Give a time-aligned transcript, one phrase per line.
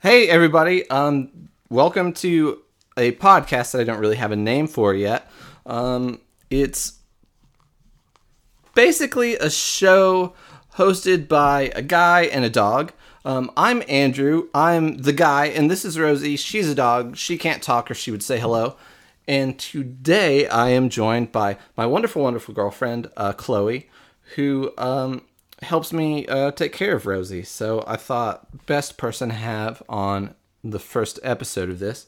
[0.00, 0.88] Hey, everybody.
[0.90, 2.62] Um, welcome to
[2.96, 5.28] a podcast that I don't really have a name for yet.
[5.66, 6.20] Um,
[6.50, 7.00] it's
[8.76, 10.34] basically a show
[10.76, 12.92] hosted by a guy and a dog.
[13.24, 14.46] Um, I'm Andrew.
[14.54, 16.36] I'm the guy, and this is Rosie.
[16.36, 17.16] She's a dog.
[17.16, 18.76] She can't talk, or she would say hello.
[19.26, 23.90] And today I am joined by my wonderful, wonderful girlfriend, uh, Chloe,
[24.36, 25.22] who um,
[25.62, 27.42] helps me uh, take care of Rosie.
[27.42, 32.06] So I thought best person to have on the first episode of this.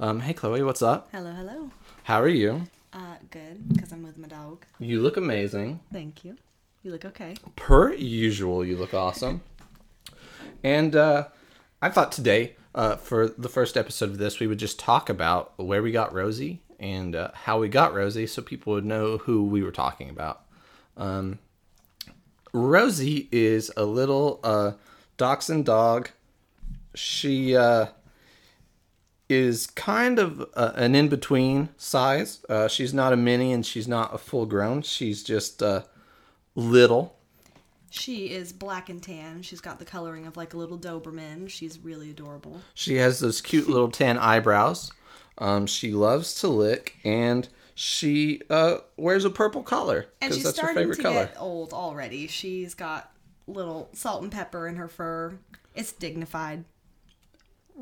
[0.00, 1.08] Um, hey, Chloe, what's up?
[1.12, 1.70] Hello, hello.
[2.04, 2.62] How are you?
[2.92, 4.64] Uh, good, because I'm with my dog.
[4.78, 5.80] You look amazing.
[5.92, 6.36] Thank you.
[6.82, 7.36] You look okay.
[7.56, 9.42] Per usual, you look awesome.
[10.64, 11.28] And uh,
[11.80, 15.52] I thought today, uh, for the first episode of this, we would just talk about
[15.58, 19.44] where we got Rosie and uh, how we got Rosie so people would know who
[19.44, 20.42] we were talking about.
[20.96, 21.38] Um,
[22.52, 24.72] Rosie is a little uh,
[25.16, 26.10] dachshund dog.
[26.94, 27.86] She uh,
[29.28, 32.44] is kind of uh, an in between size.
[32.48, 34.82] Uh, she's not a mini and she's not a full grown.
[34.82, 35.82] She's just uh,
[36.54, 37.16] little.
[37.90, 39.42] She is black and tan.
[39.42, 41.48] She's got the coloring of like a little Doberman.
[41.48, 42.60] She's really adorable.
[42.74, 44.92] She has those cute little tan eyebrows.
[45.38, 50.44] Um, she loves to lick and she uh, wears a purple collar And because she's
[50.44, 51.26] that's her starting favorite to color.
[51.26, 52.26] get old already.
[52.26, 53.12] She's got
[53.46, 55.38] little salt and pepper in her fur.
[55.74, 56.64] It's dignified.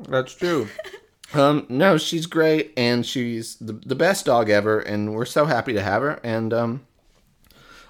[0.07, 0.67] That's true.
[1.33, 5.73] um, no, she's great, and she's the, the best dog ever, and we're so happy
[5.73, 6.19] to have her.
[6.23, 6.87] And um,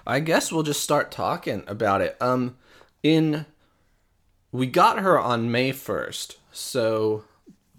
[0.06, 2.16] I guess we'll just start talking about it.
[2.20, 2.56] Um,
[3.02, 3.46] in
[4.50, 7.24] we got her on May first, so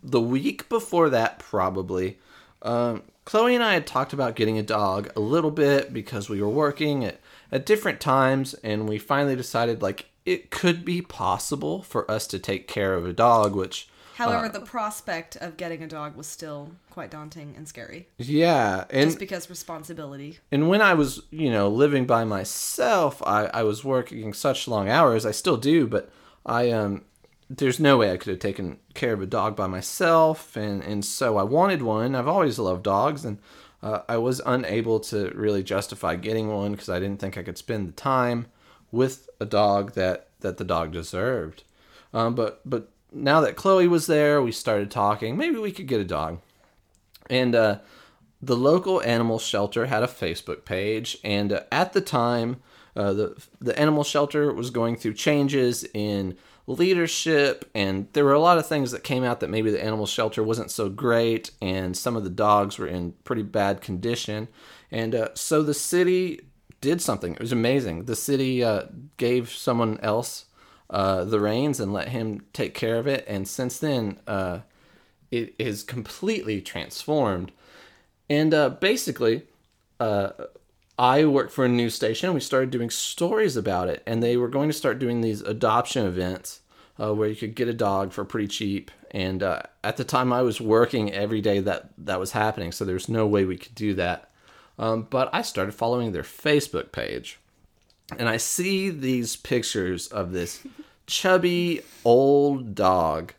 [0.01, 2.17] the week before that, probably.
[2.61, 6.41] Um, Chloe and I had talked about getting a dog a little bit because we
[6.41, 7.19] were working at,
[7.51, 12.39] at different times, and we finally decided like it could be possible for us to
[12.39, 16.71] take care of a dog, which However, the prospect of getting a dog was still
[16.91, 18.07] quite daunting and scary.
[18.19, 20.39] Yeah, and Just because responsibility.
[20.51, 24.87] and when I was you know living by myself, I I was working such long
[24.87, 25.25] hours.
[25.25, 26.11] I still do, but
[26.45, 27.05] I um
[27.57, 31.05] there's no way I could have taken care of a dog by myself, and and
[31.05, 32.15] so I wanted one.
[32.15, 33.37] I've always loved dogs, and
[33.81, 37.57] uh, I was unable to really justify getting one because I didn't think I could
[37.57, 38.47] spend the time
[38.91, 41.63] with a dog that that the dog deserved.
[42.13, 45.37] Um, but but now that Chloe was there, we started talking.
[45.37, 46.39] Maybe we could get a dog.
[47.29, 47.79] And uh,
[48.41, 52.61] the local animal shelter had a Facebook page, and uh, at the time,
[52.95, 56.35] uh, the the animal shelter was going through changes in
[56.65, 60.05] leadership, and there were a lot of things that came out that maybe the animal
[60.05, 64.47] shelter wasn't so great, and some of the dogs were in pretty bad condition,
[64.91, 66.39] and uh, so the city
[66.79, 67.33] did something.
[67.33, 68.05] It was amazing.
[68.05, 68.83] The city uh,
[69.17, 70.45] gave someone else
[70.89, 74.59] uh, the reins and let him take care of it, and since then, uh,
[75.31, 77.51] it is completely transformed.
[78.29, 79.43] And uh, basically,
[79.99, 80.29] uh,
[80.97, 82.33] I worked for a news station.
[82.33, 86.05] We started doing stories about it, and they were going to start doing these adoption
[86.05, 86.61] events
[86.99, 88.91] uh, where you could get a dog for pretty cheap.
[89.11, 92.85] And uh, at the time, I was working every day that that was happening, so
[92.85, 94.29] there's no way we could do that.
[94.77, 97.39] Um, but I started following their Facebook page,
[98.17, 100.65] and I see these pictures of this
[101.05, 103.33] chubby old dog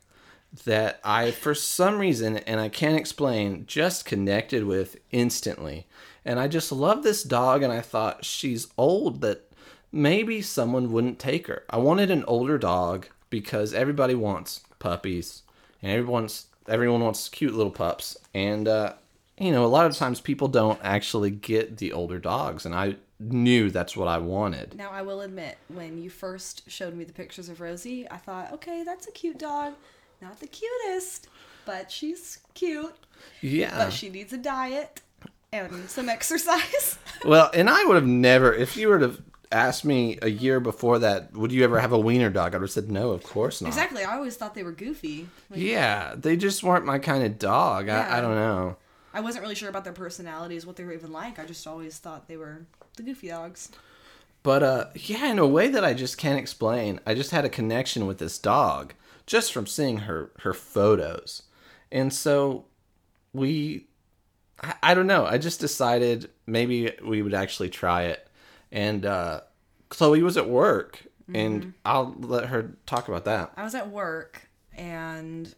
[0.64, 5.86] that I, for some reason, and I can't explain, just connected with instantly.
[6.24, 9.50] And I just love this dog, and I thought she's old that
[9.92, 11.64] maybe someone wouldn't take her.
[11.68, 15.42] I wanted an older dog because everybody wants puppies,
[15.82, 18.16] and everyone's everyone wants cute little pups.
[18.32, 18.94] And uh,
[19.38, 22.96] you know, a lot of times people don't actually get the older dogs, and I
[23.20, 24.74] knew that's what I wanted.
[24.74, 28.52] Now, I will admit, when you first showed me the pictures of Rosie, I thought,
[28.52, 29.74] okay, that's a cute dog.
[30.20, 31.28] Not the cutest,
[31.66, 32.94] but she's cute.
[33.40, 33.76] Yeah.
[33.76, 35.00] But she needs a diet
[35.54, 36.98] and some exercise.
[37.24, 40.98] Well, and I would have never, if you were to ask me a year before
[40.98, 42.54] that, would you ever have a wiener dog?
[42.54, 43.68] I would have said no, of course not.
[43.68, 44.04] exactly.
[44.04, 45.26] I always thought they were goofy.
[45.48, 47.88] Like, Yeah, they just weren't my kind of dog.
[47.88, 48.76] I, I don't know.
[49.14, 51.38] I wasn't really sure about their personalities, what they were even like.
[51.38, 53.70] I just always thought they were the goofy dogs.
[54.42, 57.48] But uh, yeah, in a way that I just can't explain, I just had a
[57.48, 58.92] connection with this dog
[59.24, 61.44] just from seeing her her photos,
[61.90, 62.66] and so
[63.32, 63.86] we,
[64.62, 65.26] I, I don't know.
[65.26, 68.28] I just decided maybe we would actually try it,
[68.72, 69.40] and uh,
[69.88, 73.52] Chloe was at work, and I'll let her talk about that.
[73.56, 75.54] I was at work and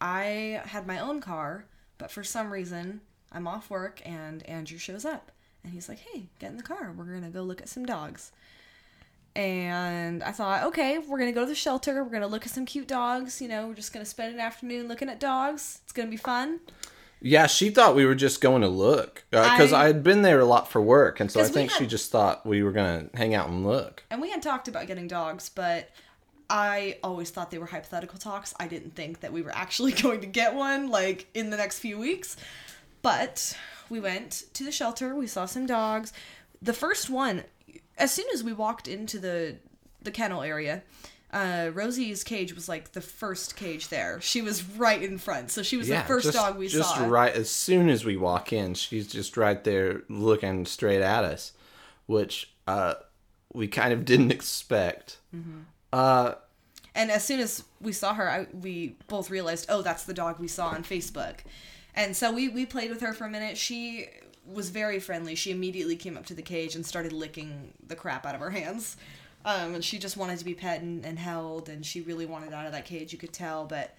[0.00, 1.64] I had my own car,
[1.96, 3.00] but for some reason
[3.32, 5.32] I'm off work and Andrew shows up
[5.64, 6.94] and he's like, "Hey, get in the car.
[6.96, 8.32] We're going to go look at some dogs."
[9.34, 12.02] And I thought, okay, we're gonna go to the shelter.
[12.02, 13.40] We're gonna look at some cute dogs.
[13.40, 15.80] You know, we're just gonna spend an afternoon looking at dogs.
[15.84, 16.58] It's gonna be fun.
[17.20, 20.22] Yeah, she thought we were just going to look uh, because I, I- had been
[20.22, 23.06] there a lot for work, and so I think she just thought we were gonna
[23.14, 24.04] hang out and look.
[24.10, 25.90] And we had talked about getting dogs, but
[26.50, 28.54] I always thought they were hypothetical talks.
[28.58, 31.78] I didn't think that we were actually going to get one like in the next
[31.80, 32.36] few weeks.
[33.02, 33.56] But
[33.88, 36.12] we went to the shelter, we saw some dogs.
[36.60, 37.44] The first one,
[37.96, 39.56] as soon as we walked into the
[40.02, 40.82] the kennel area,
[41.32, 44.20] uh, Rosie's cage was like the first cage there.
[44.20, 47.06] She was right in front, so she was the first just, dog we just saw.
[47.06, 51.52] right as soon as we walk in, she's just right there looking straight at us,
[52.06, 52.94] which uh,
[53.52, 55.18] we kind of didn't expect.
[55.34, 55.60] Mm-hmm.
[55.92, 56.34] Uh,
[56.94, 60.38] And as soon as we saw her, I, we both realized, oh, that's the dog
[60.38, 61.40] we saw on Facebook.
[61.94, 63.58] And so we, we played with her for a minute.
[63.58, 64.08] She
[64.46, 65.34] was very friendly.
[65.34, 68.50] She immediately came up to the cage and started licking the crap out of her
[68.50, 68.96] hands.
[69.44, 72.52] Um, and she just wanted to be pet and, and held, and she really wanted
[72.52, 73.64] out of that cage, you could tell.
[73.64, 73.94] But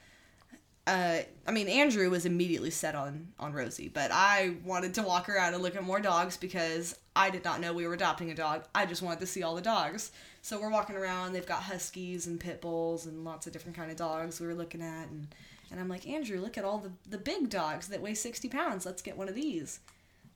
[0.89, 5.29] uh, I mean, Andrew was immediately set on on Rosie, but I wanted to walk
[5.29, 8.35] around and look at more dogs because I did not know we were adopting a
[8.35, 8.63] dog.
[8.73, 10.11] I just wanted to see all the dogs.
[10.41, 11.33] So we're walking around.
[11.33, 14.55] They've got huskies and pit bulls and lots of different kind of dogs we were
[14.55, 15.27] looking at, and
[15.69, 18.83] and I'm like, Andrew, look at all the the big dogs that weigh sixty pounds.
[18.85, 19.79] Let's get one of these.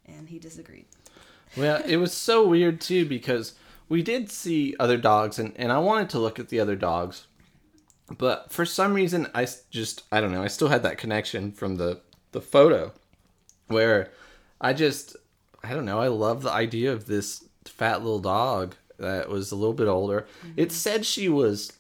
[0.06, 0.86] And he disagreed.
[1.58, 3.54] well, it was so weird too because
[3.90, 7.28] we did see other dogs, and, and I wanted to look at the other dogs,
[8.18, 11.78] but for some reason I just I don't know I still had that connection from
[11.78, 12.02] the
[12.32, 12.92] the photo
[13.68, 14.12] where
[14.60, 15.16] I just
[15.64, 19.56] I don't know I love the idea of this fat little dog that was a
[19.56, 20.28] little bit older.
[20.56, 21.74] It said she was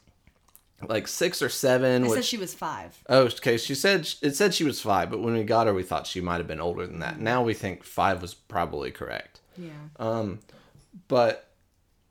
[0.87, 2.03] like six or seven.
[2.03, 3.01] It which said she was five.
[3.07, 3.57] Oh, okay.
[3.57, 6.21] She said it said she was five, but when we got her, we thought she
[6.21, 7.19] might have been older than that.
[7.19, 9.39] Now we think five was probably correct.
[9.57, 9.71] Yeah.
[9.97, 10.39] Um,
[11.07, 11.49] but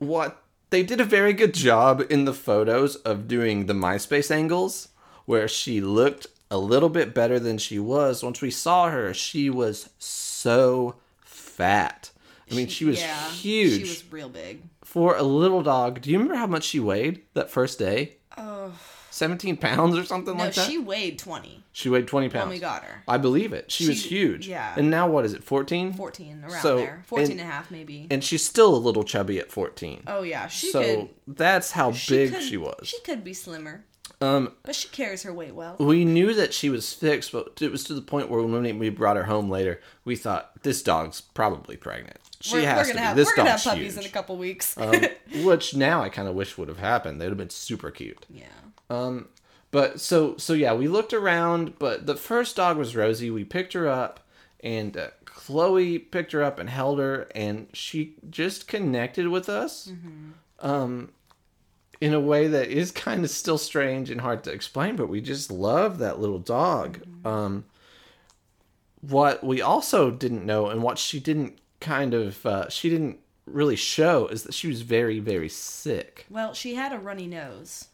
[0.02, 4.88] what they did a very good job in the photos of doing the MySpace angles,
[5.26, 8.22] where she looked a little bit better than she was.
[8.22, 12.10] Once we saw her, she was so fat.
[12.50, 14.62] I mean, she was yeah, huge She was real big.
[14.84, 16.02] for a little dog.
[16.02, 18.16] Do you remember how much she weighed that first day?
[18.36, 18.72] Oh.
[19.12, 20.62] 17 pounds or something No, like that?
[20.66, 22.44] No, she weighed 20 She weighed 20 pounds.
[22.46, 23.02] when we got her.
[23.06, 23.70] I believe it.
[23.70, 24.48] She, was huge.
[24.48, 24.74] yeah.
[24.76, 25.44] And now what is it?
[25.44, 25.92] 14?
[25.92, 27.02] 14, around So, there.
[27.06, 28.06] 14 and- and a half, maybe.
[28.10, 30.04] And she's still a little chubby at 14.
[30.06, 30.46] oh, yeah.
[30.48, 31.08] She so could.
[31.36, 32.80] that's how She big could- she was.
[32.88, 33.84] She could be slimmer,
[34.20, 35.76] Um, but she carries her weight well.
[35.78, 38.88] we knew that she was fixed, but it was to the point where when we
[38.88, 42.18] brought her home later, we thought this dog's probably pregnant.
[42.40, 43.06] She we're, has we're to gonna be.
[43.06, 44.04] have this we're gonna have puppies huge.
[44.04, 44.76] in a couple weeks.
[44.76, 44.94] um,
[45.44, 47.20] which now I kind of wish would have happened.
[47.20, 48.26] They'd have been super cute.
[48.28, 48.46] yeah.
[48.90, 49.28] Um,
[49.72, 53.30] but so so yeah, we looked around, but the first dog was Rosie.
[53.30, 54.20] We picked her up,
[54.60, 59.90] and uh, Chloe picked her up and held her, and she just connected with us,
[60.60, 61.10] um,
[62.02, 64.94] in a way that is kind of still strange and hard to explain.
[64.94, 67.00] But we just love that little dog.
[67.24, 67.64] Um,
[69.00, 73.76] what we also didn't know, and what she didn't kind of uh, she didn't really
[73.76, 76.26] show, is that she was very very sick.
[76.28, 77.88] Well, she had a runny nose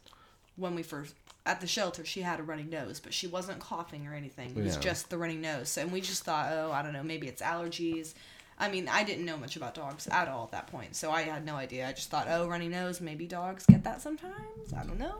[0.59, 1.13] when we first
[1.45, 2.05] at the shelter.
[2.05, 4.49] She had a running nose, but she wasn't coughing or anything.
[4.55, 4.81] It was Yeah.
[4.81, 5.77] just the running nose.
[5.77, 8.13] And we just thought, oh, I don't know, maybe it's allergies.
[8.59, 11.21] I mean, I didn't know much about dogs at all at that point, so I
[11.21, 11.87] had no idea.
[11.87, 14.73] I just thought, oh, runny nose, maybe dogs get that sometimes.
[14.77, 15.15] I don't know.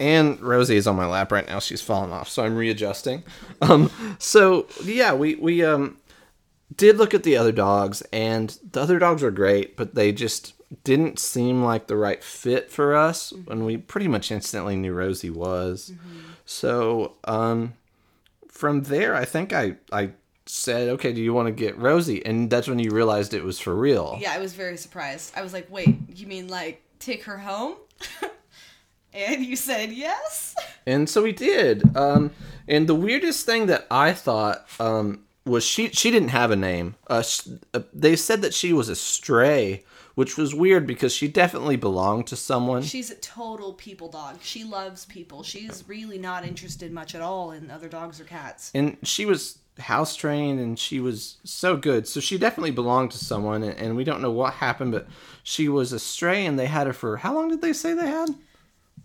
[0.00, 1.60] and Rosie is on my lap right now.
[1.60, 3.22] She's fallen off, so I'm readjusting.
[3.60, 5.96] Um, so yeah, we we um
[6.76, 10.54] did look at the other dogs, and the other dogs were great, but they just
[10.84, 13.32] didn't seem like the right fit for us.
[13.48, 15.92] And we pretty much instantly knew Rosie was.
[16.46, 17.74] So um,
[18.48, 20.10] from there, I think I I
[20.46, 22.24] said, okay, do you want to get Rosie?
[22.24, 24.18] And that's when you realized it was for real.
[24.20, 25.32] Yeah, I was very surprised.
[25.36, 27.76] I was like, wait, you mean like take her home?
[29.12, 30.54] and you said yes?
[30.84, 31.96] And so we did.
[31.96, 32.32] Um,
[32.66, 36.96] and the weirdest thing that I thought um, was she she didn't have a name.
[37.06, 39.84] Uh, sh- uh, they said that she was a stray,
[40.14, 42.82] which was weird because she definitely belonged to someone.
[42.82, 44.38] She's a total people dog.
[44.42, 45.42] She loves people.
[45.42, 48.70] She's really not interested much at all in other dogs or cats.
[48.74, 52.06] and she was house trained and she was so good.
[52.06, 53.62] So she definitely belonged to someone.
[53.62, 55.06] And, and we don't know what happened, but
[55.42, 58.06] she was a stray, and they had her for how long did they say they
[58.06, 58.30] had?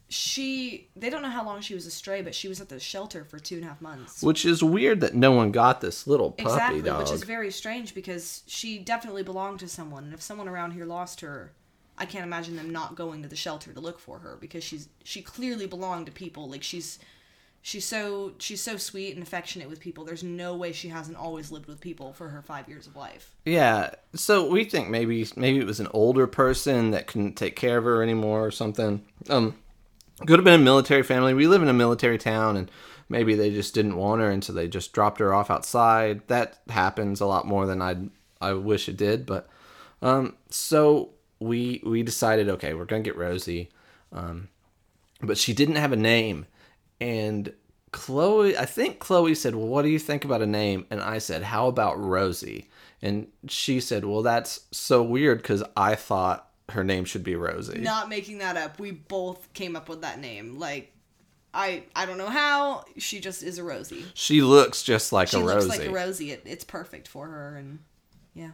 [0.09, 2.79] She, they don't know how long she was a stray, but she was at the
[2.79, 4.23] shelter for two and a half months.
[4.23, 6.99] Which is weird that no one got this little puppy Exactly, dog.
[6.99, 10.05] which is very strange because she definitely belonged to someone.
[10.05, 11.51] And if someone around here lost her,
[11.97, 14.87] I can't imagine them not going to the shelter to look for her because she's
[15.03, 16.49] she clearly belonged to people.
[16.49, 16.99] Like she's
[17.67, 20.05] She's so she's so sweet and affectionate with people.
[20.05, 23.35] There's no way she hasn't always lived with people for her five years of life.
[23.43, 27.77] Yeah, so we think maybe maybe it was an older person that couldn't take care
[27.77, 29.03] of her anymore or something.
[29.29, 29.55] Um,
[30.25, 31.33] could have been a military family.
[31.33, 32.71] We live in a military town, and
[33.09, 36.27] maybe they just didn't want her, and so they just dropped her off outside.
[36.27, 37.97] That happens a lot more than I
[38.41, 39.47] I wish it did, but
[40.01, 43.69] um, so we we decided okay, we're gonna get Rosie,
[44.11, 44.49] um,
[45.21, 46.47] but she didn't have a name,
[46.99, 47.53] and
[47.91, 51.19] Chloe, I think Chloe said, "Well, what do you think about a name?" And I
[51.19, 52.69] said, "How about Rosie?"
[53.01, 57.79] And she said, "Well, that's so weird because I thought her name should be Rosie."
[57.79, 58.79] Not making that up.
[58.79, 60.59] We both came up with that name.
[60.59, 60.93] Like
[61.53, 62.85] I I don't know how.
[62.97, 64.05] She just is a Rosie.
[64.13, 65.59] She looks just like She a Rosie.
[65.59, 66.31] She looks like a Rosie.
[66.31, 67.79] It, it's perfect for her and
[68.33, 68.51] yeah.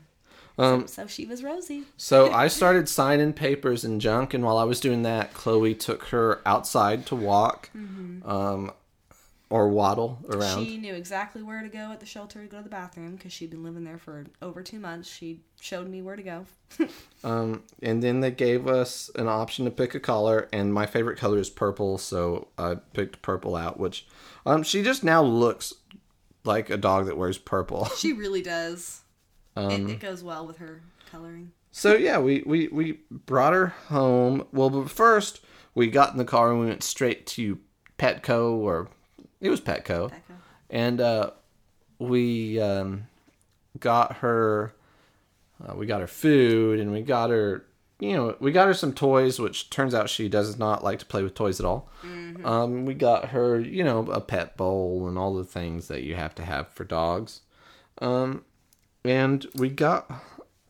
[0.58, 1.84] Um, So she was Rosie.
[1.98, 6.06] So I started signing papers and junk, and while I was doing that, Chloe took
[6.06, 8.72] her outside to walk, um,
[9.54, 10.66] or waddle around.
[10.66, 13.32] She knew exactly where to go at the shelter to go to the bathroom because
[13.32, 15.08] she'd been living there for over two months.
[15.08, 16.46] She showed me where to go.
[17.24, 21.18] Um, and then they gave us an option to pick a color, and my favorite
[21.18, 23.80] color is purple, so I picked purple out.
[23.80, 24.06] Which,
[24.46, 25.74] um, she just now looks
[26.44, 27.86] like a dog that wears purple.
[27.96, 29.04] She really does.
[29.56, 31.54] Um, it, it goes well with her coloring.
[31.72, 34.48] So yeah, we, we, we brought her home.
[34.52, 35.40] Well, but first
[35.76, 37.60] we got in the car and we went straight to
[37.98, 38.90] Petco, or
[39.44, 40.34] it was Petco, Becca.
[40.72, 41.32] and uh,
[42.00, 43.04] we um,
[43.80, 44.74] got her.
[45.64, 47.66] Uh, we got her food, and we got her.
[48.00, 51.06] You know, we got her some toys, which turns out she does not like to
[51.06, 51.90] play with toys at all.
[52.44, 56.16] Um, we got her, you know, a pet bowl and all the things that you
[56.16, 57.42] have to have for dogs.
[58.02, 58.44] Um,
[59.06, 60.12] and we got,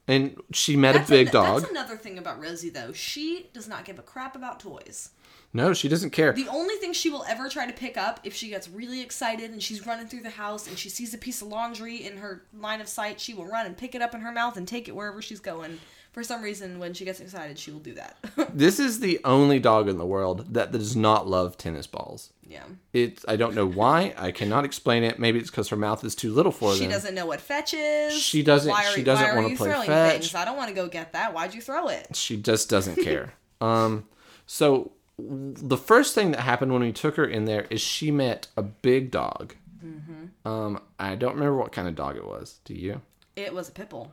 [0.07, 1.61] and she met That's a big an- dog.
[1.61, 2.91] That's another thing about Rosie, though.
[2.93, 5.09] She does not give a crap about toys.
[5.55, 6.33] No, she doesn't care.
[6.33, 9.51] The only thing she will ever try to pick up if she gets really excited
[9.51, 12.43] and she's running through the house and she sees a piece of laundry in her
[12.59, 14.87] line of sight, she will run and pick it up in her mouth and take
[14.87, 15.79] it wherever she's going.
[16.11, 18.17] For some reason, when she gets excited, she will do that.
[18.53, 22.31] This is the only dog in the world that does not love tennis balls.
[22.47, 22.63] yeah.
[22.93, 23.23] It.
[23.27, 24.13] I don't know why.
[24.15, 25.17] I cannot explain it.
[25.17, 26.89] Maybe it's because her mouth is too little for She them.
[26.89, 28.13] She doesn't know what fetch is.
[28.13, 30.19] She doesn't- Why are, she doesn't wanna play fetch.
[30.21, 30.35] Things?
[30.35, 31.33] I don't want to go get that.
[31.33, 32.15] Why'd you throw it?
[32.15, 33.33] She just doesn't care.
[33.59, 34.05] um,
[34.45, 38.47] so the first thing that happened when we took her in there is she met
[38.57, 39.55] a big dog.
[39.83, 40.47] Mm-hmm.
[40.47, 42.59] Um, I don't remember what kind of dog it was.
[42.65, 43.01] Do you?
[43.35, 44.11] It was a pit bull.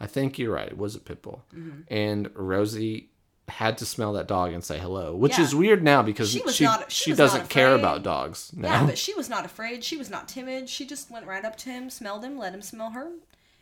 [0.00, 0.68] I think you're right.
[0.68, 1.42] It was a pit bull.
[1.54, 1.80] Mm-hmm.
[1.88, 3.08] And Rosie
[3.48, 5.44] had to smell that dog and say hello, which Yeah.
[5.44, 8.68] is weird now because She she was she, she doesn't care about dogs now.
[8.80, 9.84] Yeah, but she was not afraid.
[9.84, 10.68] She was not timid.
[10.68, 13.08] She just went right up to him, smelled him, let him smell her.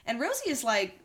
[0.07, 0.99] And Rosie is like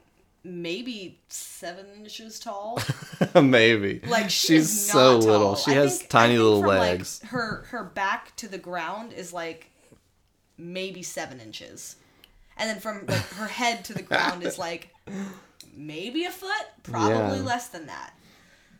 [0.45, 2.79] maybe seven inches tall.
[3.41, 3.99] Maybe.
[4.07, 5.55] Like she she's so little.
[5.55, 7.21] She I has think- tiny little from, like, legs.
[7.25, 9.71] her her back to the ground is like
[10.57, 11.95] maybe seven inches,
[12.57, 14.89] and then from like, her head to the ground is like
[15.75, 17.43] maybe a foot, probably Yeah.
[17.43, 18.13] less than that.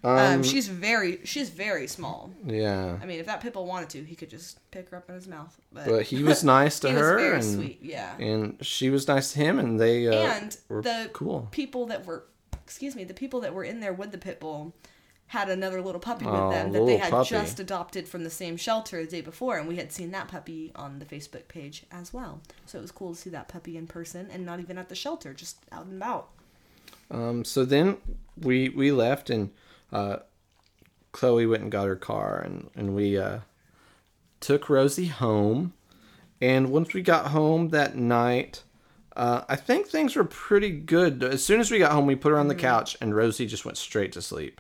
[0.06, 2.30] Um, Um, she's very she's very small.
[2.46, 2.98] yeah.
[3.02, 5.16] I mean, if that pit bull wanted to, he could just pick her up in
[5.16, 5.58] his mouth.
[5.74, 7.80] But, But he was nice to he was her very and sweet.
[7.82, 8.16] Yeah.
[8.18, 11.48] and she was nice to him and they uh, and the cool.
[11.52, 12.26] people that were
[12.64, 14.74] excuse me the people that were in there with the pit bull
[15.28, 17.30] had another little puppy Oh, with them that they had puppy.
[17.30, 20.72] just adopted from the same shelter the day before and we had seen that puppy
[20.76, 23.88] on the facebook page as well so it was cool to see that puppy in
[23.88, 26.30] person and not even at the shelter just out and about
[27.12, 27.98] Um, so then
[28.40, 29.50] we we left and
[29.92, 30.18] uh,
[31.12, 33.40] Chloe went and got her car and and we uh,
[34.40, 35.74] took Rosie home.
[36.42, 38.64] And once we got home that night,
[39.16, 41.24] uh, I think things were pretty good.
[41.24, 43.64] As soon as we got home, we put her on the couch and Rosie just
[43.66, 44.60] went straight to sleep.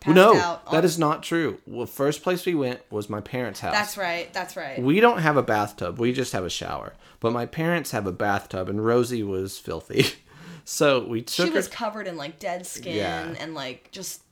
[0.00, 0.14] Mm-hmm.
[0.14, 1.60] Passed no, out on- is not true.
[1.64, 3.72] Well, first place we went was my parents' house.
[3.72, 6.00] that's right that's right We don't have a bathtub.
[6.00, 6.94] We just have a shower.
[7.20, 10.06] But my parents have a bathtub, and Rosie was filthy.
[10.64, 11.56] So we took she her.
[11.56, 13.34] was covered in like dead skin Yeah.
[13.40, 14.22] and like just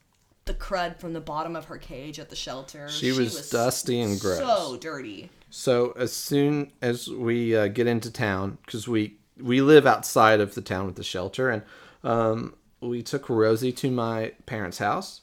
[0.50, 4.18] the crud from the bottom of her cage at the shelter She was dusty and
[4.18, 4.38] gross.
[4.38, 9.86] so dirty So as soon as we uh, get into town, because we we live
[9.86, 11.62] outside of the town with the shelter, and
[12.04, 15.22] um, we took Rosie to my parents' house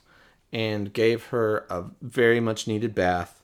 [0.52, 3.44] and gave her a very much needed bath,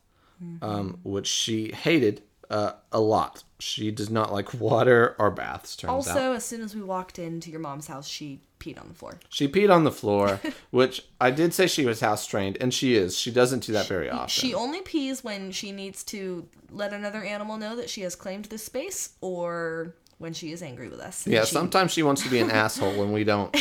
[0.61, 3.43] um, which she hated uh, a lot.
[3.59, 5.75] She does not like water or baths.
[5.75, 5.95] Turns out.
[5.95, 9.19] also as soon as we walked into your mom's house she peed on the floor
[9.29, 10.39] She peed on the floor,
[10.71, 13.17] which I did say she was house trained, and she is.
[13.17, 14.29] She doesn't do that very often.
[14.29, 18.45] She only pees when she needs to let another animal know that she has claimed
[18.45, 21.27] this space or when she is angry with us.
[21.27, 23.53] yeah, She- sometimes she wants to be an asshole when we don't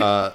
[0.00, 0.30] uh,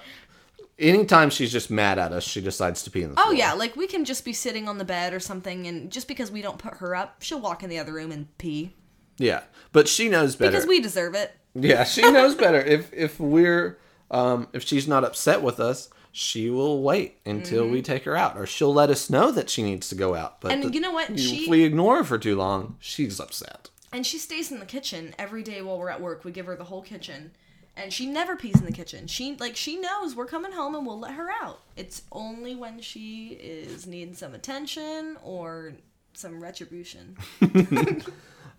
[0.80, 3.36] anytime she's just mad at us, she decides to pee in the Oh floor.
[3.36, 6.32] yeah, like we can just be sitting on the bed or something, and just because
[6.32, 8.74] we don't put her up, she'll walk in the other room and pee
[9.18, 9.42] Yeah.
[9.72, 10.52] But she knows better.
[10.52, 11.32] because we deserve it.
[11.54, 12.60] Yeah, she knows better.
[12.62, 13.78] If if we're
[14.12, 18.38] um if she's not upset with us, she will wait until we take her out,
[18.38, 20.40] or she'll let us know that she needs to go out.
[20.42, 20.62] But Mm-hmm.
[20.62, 21.10] And the- you know what?
[21.10, 23.70] if She- we ignore her for too long, she's upset.
[23.94, 26.24] And she stays in the kitchen every day while we're at work.
[26.24, 27.32] We give her the whole kitchen.
[27.76, 29.08] And she never pees in the kitchen.
[29.08, 31.62] She like she knows we're coming home and we'll let her out.
[31.78, 35.74] It's only when she is needing some attention or
[36.14, 37.16] some retribution.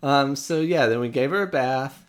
[0.01, 0.35] Um.
[0.35, 2.02] So yeah, then we gave her a bath,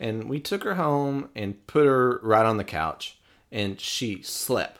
[0.00, 3.18] and we took her home and put her right on the couch,
[3.52, 4.78] and she slept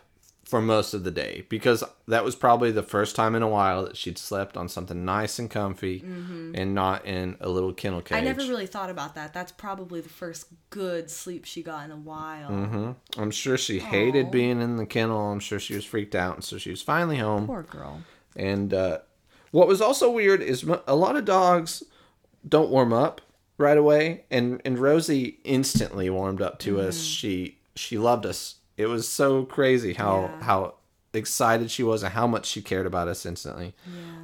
[0.51, 3.85] for most of the day because that was probably the first time in a while
[3.85, 8.17] that she'd slept on something nice and comfy and not in a little kennel cage.
[8.17, 8.27] Mm-hmm.
[8.27, 9.33] I never really thought about that.
[9.33, 12.51] That's probably the first good sleep she got in a while.
[12.51, 13.21] Mm-hmm.
[13.23, 15.31] I'm sure she hated being in the kennel.
[15.31, 17.47] I'm sure she was freaked out, and so she was finally home.
[17.47, 18.01] Poor girl.
[18.35, 18.99] And uh,
[19.53, 21.85] what was also weird is a lot of dogs
[22.49, 23.21] don't warm up
[23.61, 27.01] right away, and and Rosie instantly warmed up to us.
[27.03, 28.57] She she loved us.
[28.77, 30.43] It was so crazy how Yeah.
[30.43, 30.75] how
[31.13, 33.75] excited she was and how much she cared about us instantly.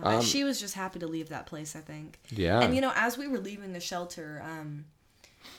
[0.05, 0.21] Yeah.
[0.21, 2.19] she was just happy to leave that place, I think.
[2.31, 2.61] Yeah.
[2.61, 4.85] And you know, as we were leaving the shelter, um,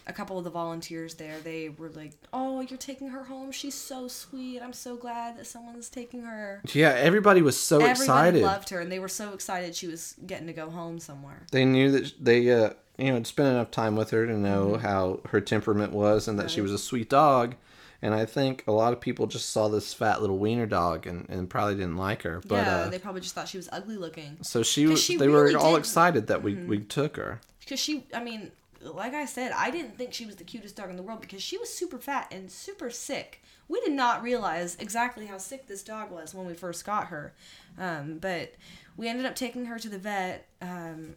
[0.05, 3.51] a couple of the volunteers there, they were like, "Oh, you're taking her home.
[3.51, 4.61] She's so sweet.
[4.61, 8.41] I'm so glad that someone's taking her." yeah, everybody was so Everybody excited.
[8.43, 11.45] loved her, and they were so excited she was getting to go home somewhere.
[11.51, 14.77] they knew that they uh you know had spent enough time with her to know
[14.77, 16.63] how her temperament was and that she Mm-hmm.
[16.63, 17.55] Was a sweet dog
[18.01, 21.27] and i think a lot of people just saw this fat little wiener dog and,
[21.29, 23.97] and probably didn't like her but yeah, uh they probably just thought she was ugly
[23.97, 24.37] looking.
[24.41, 25.79] so she she they really were all did- Mm-hmm.
[25.79, 28.51] excited that we we took her Because she, I mean,
[28.81, 31.41] like I said, I didn't think she was the cutest dog in the world because
[31.41, 33.41] she was super fat and super sick.
[33.67, 37.33] We did not realize exactly how sick this dog was when we first got her.
[37.77, 38.53] Um, but
[38.95, 40.47] we ended up taking her to the vet.
[40.61, 41.15] Um,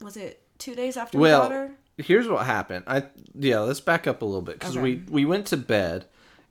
[0.00, 1.70] was it two days after we got well her?
[1.98, 3.02] here's what happened i
[3.34, 6.06] yeah let's back up a little bit because we we went to bed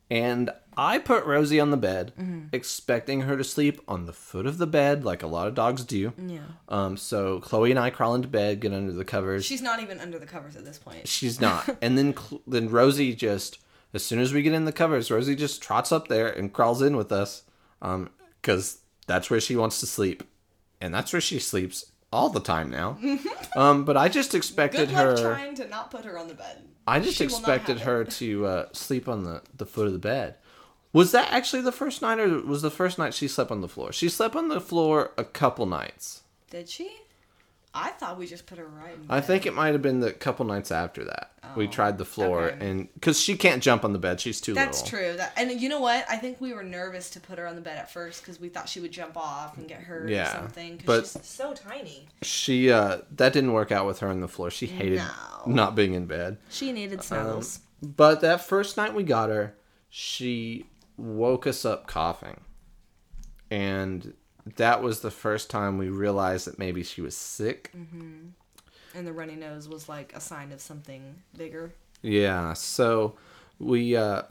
[0.09, 2.47] and i put rosie on the bed Mm-hmm.
[2.53, 5.83] expecting her to sleep on the foot of the bed like a lot of dogs
[5.83, 6.39] do Yeah.
[6.69, 9.99] um so chloe and i crawl into bed get under the covers She's not even
[9.99, 11.07] under the covers at this point.
[11.07, 11.77] She's not.
[11.81, 12.13] and then
[12.47, 13.59] then Rosie just
[13.93, 16.81] as soon as we get in the covers, Rosie just trots up there and crawls
[16.81, 17.43] in with us,
[17.81, 18.09] um,
[18.41, 20.23] because that's where she wants to sleep,
[20.79, 22.97] and that's where she sleeps all the time now.
[23.55, 25.33] um, but I just expected Good luck her.
[25.33, 26.63] trying to not put her on the bed.
[26.87, 29.87] I just She will not expected have her to uh, sleep on the the foot
[29.87, 30.35] of the bed.
[30.93, 33.69] Was that actually the first night, or was the first night she slept on the
[33.69, 33.93] floor?
[33.93, 36.23] She slept on the floor a couple nights.
[36.49, 36.91] Did she?
[37.73, 39.07] I thought we just put her right in bed.
[39.15, 41.31] I think it might have been the couple nights after that.
[41.55, 42.69] we tried the floor, Oh, okay.
[42.69, 44.99] and because she can't jump on the bed, she's too That's little.
[44.99, 45.17] true.
[45.17, 46.05] That and you know what?
[46.09, 48.47] I think we were nervous to put her on the bed at first because we
[48.49, 50.81] thought she would jump off and get hurt Yeah, or something.
[50.85, 52.07] but- Because she's so tiny.
[52.21, 54.49] She uh, that didn't work out with her on the floor.
[54.51, 55.09] She hated No.
[55.47, 56.37] not being in bed.
[56.49, 57.59] She needed snuggles.
[57.81, 59.55] But that first night we got her,
[59.89, 62.41] she woke us up coughing,
[63.49, 64.13] and
[64.55, 67.71] that was the first time we realized that maybe she was sick.
[67.73, 68.33] and
[69.07, 71.73] the runny nose was like a sign of something bigger.
[72.01, 73.15] Yeah, so
[73.59, 74.23] we uh,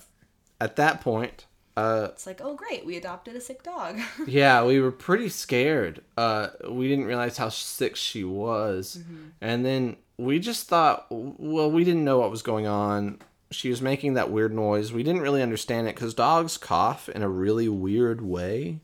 [0.61, 1.47] at that point,
[1.77, 3.99] uh, It's like, oh great, we adopted a sick dog.
[4.27, 6.03] yeah, we were pretty scared.
[6.17, 8.99] Uh, we didn't realize how sick she was,
[9.41, 13.19] and then we just thought, well, we didn't know what was going on.
[13.53, 14.93] She was making that weird noise.
[14.93, 18.81] We didn't really understand it because dogs cough in a really weird way.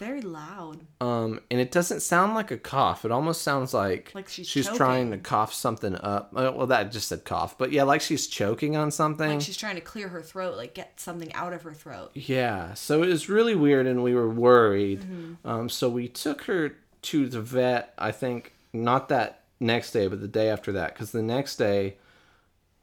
[0.00, 0.78] Very loud.
[1.02, 3.04] Um, and it doesn't sound like a cough.
[3.04, 6.32] It almost sounds like Like she's she's trying to cough something up.
[6.34, 9.28] Uh, Well, that just said cough, but yeah, like she's choking on something.
[9.28, 12.12] Like she's trying to clear her throat, like get something out of her throat.
[12.14, 15.02] Yeah, so it was really weird, and we were worried.
[15.02, 15.46] Mm-hmm.
[15.46, 17.92] Um, so we took her to the vet.
[17.98, 21.98] I think not that next day, but the day after that, because the next day,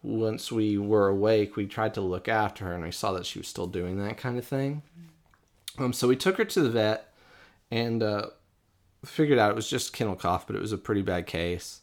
[0.04, 3.40] once we were awake, we tried to look after her, and we saw that she
[3.40, 4.84] was still doing that kind of thing.
[5.80, 7.07] Um, so we took her to the vet,
[7.72, 8.28] and uh,
[9.06, 11.82] figured out it was just kennel cough, but it was a pretty bad case.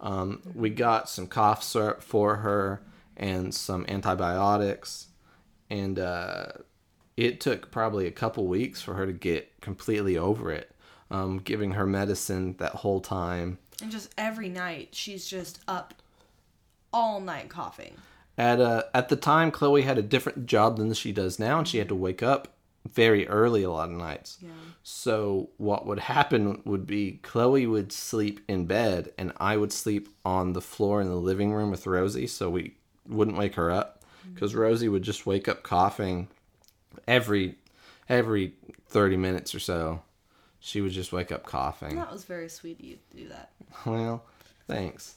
[0.00, 2.82] Um, we got some cough syrup for her
[3.16, 5.08] and some antibiotics,
[5.68, 6.46] and uh,
[7.16, 10.70] it took probably a couple weeks for her to get completely over it.
[11.10, 13.56] Um, giving her medicine that whole time.
[13.80, 15.94] And just every night, she's just up
[16.92, 17.94] all night coughing.
[18.36, 21.66] At uh, at the time, Chloe had a different job than she does now, and
[21.66, 24.38] she had to wake up very early a lot of nights.
[24.40, 24.50] Yeah.
[24.82, 30.08] So what would happen would be Chloe would sleep in bed, and I would sleep
[30.24, 34.02] on the floor in the living room with Rosie, so we wouldn't wake her up,
[34.20, 34.34] mm-hmm.
[34.34, 36.28] because Rosie would just wake up coughing
[37.06, 37.56] every
[38.08, 38.54] every
[38.88, 40.02] 30 minutes or so,
[40.60, 41.96] she would just wake up coughing.
[41.96, 43.50] That was very sweet of you to do that.
[43.84, 44.24] Well,
[44.66, 45.16] thanks.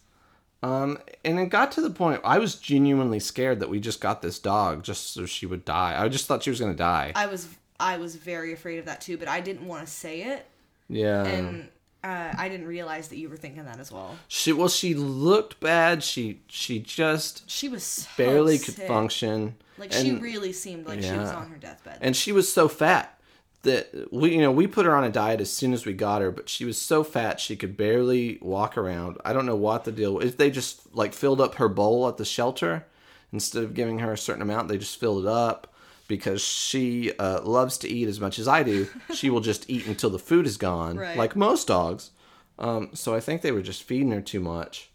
[0.63, 4.21] Um, and it got to the point I was genuinely scared that we just got
[4.21, 5.95] this dog just so she would die.
[5.97, 7.11] I just thought she was gonna die.
[7.15, 7.47] I was
[7.79, 10.45] I was very afraid of that too, but I didn't want to say it,
[10.87, 11.23] Yeah.
[11.25, 11.69] and
[12.03, 14.17] uh, I didn't realize that you were thinking that as well.
[14.27, 16.03] she well, she looked bad.
[16.03, 19.55] She she just She was so barely could function.
[19.79, 21.97] Like she really seemed like she was on her deathbed.
[22.01, 23.17] and she was so fat
[23.63, 26.21] that we you know we put her on a diet as soon as we got
[26.21, 29.17] her but she was so fat she could barely walk around.
[29.23, 32.17] I don't know what the deal if they just like filled up her bowl at
[32.17, 32.85] the shelter
[33.31, 35.67] instead of giving her a certain amount they just filled it up
[36.07, 38.87] because she uh, loves to eat as much as i do.
[39.13, 41.15] She will just eat until the food is gone Right.
[41.17, 42.11] like most dogs.
[42.59, 44.89] Um, so i think they were just feeding her too much.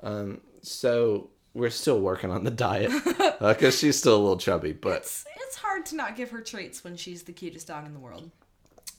[0.00, 2.92] Um, so we're still working on the diet
[3.40, 6.84] because she's still a little chubby but it's it's hard to not give her treats
[6.84, 8.30] when she's the cutest dog in the world.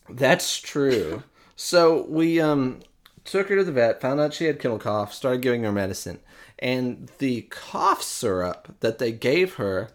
[0.10, 1.24] That's true.
[1.56, 2.80] so we um
[3.26, 6.20] took her to the vet, found out she had kennel cough, started giving her medicine,
[6.58, 9.90] and the cough syrup that they gave her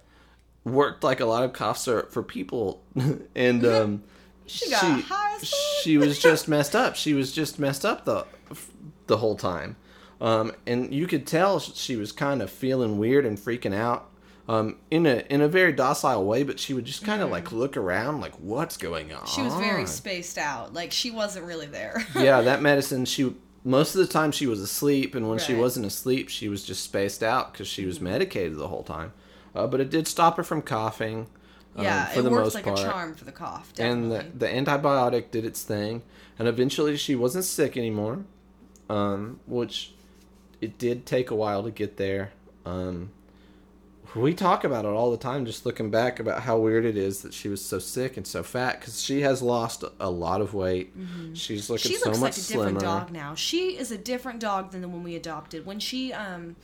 [0.65, 2.85] worked like a lot of cough syrup for people,
[3.35, 4.05] and um,
[4.47, 5.39] She got high
[5.83, 6.95] she was just messed up.
[6.95, 8.27] She was just messed up the
[9.07, 9.77] the whole time,
[10.23, 14.09] um, and you could tell she was kind of feeling weird and freaking out.
[14.49, 17.53] Um, in a in a very docile way, but she would just kind of like
[17.53, 19.21] look around, like what's going on.
[19.23, 19.35] Mm-hmm.
[19.37, 20.73] She was very spaced out.
[20.75, 22.05] Like she wasn't really there.
[22.17, 23.05] yeah, that medicine.
[23.05, 25.55] She most of the time she was asleep, and when she Right.
[25.55, 25.61] Mm-hmm.
[25.63, 29.13] wasn't asleep, she was just spaced out because she was medicated the whole time.
[29.55, 31.29] Uh, but it did stop her from coughing.
[31.77, 32.81] um, yeah, for it the worked most like part.
[32.81, 33.73] a charm for the cough.
[33.79, 36.03] And the, the antibiotic did its thing,
[36.37, 38.25] and eventually she wasn't sick anymore.
[38.91, 39.95] Um, which
[40.63, 42.33] it did take a while to get there.
[42.65, 43.11] Um,
[44.15, 47.23] we talk about it all the time, just looking back about how weird it is
[47.23, 50.55] that she was so sick and so fat because she has lost a lot of
[50.55, 50.93] weight.
[51.33, 51.95] She's looking Mm-hmm.
[51.95, 53.35] she so looks much like a different dog now.
[53.35, 55.67] She is a different dog than the one we adopted.
[55.67, 56.57] When she um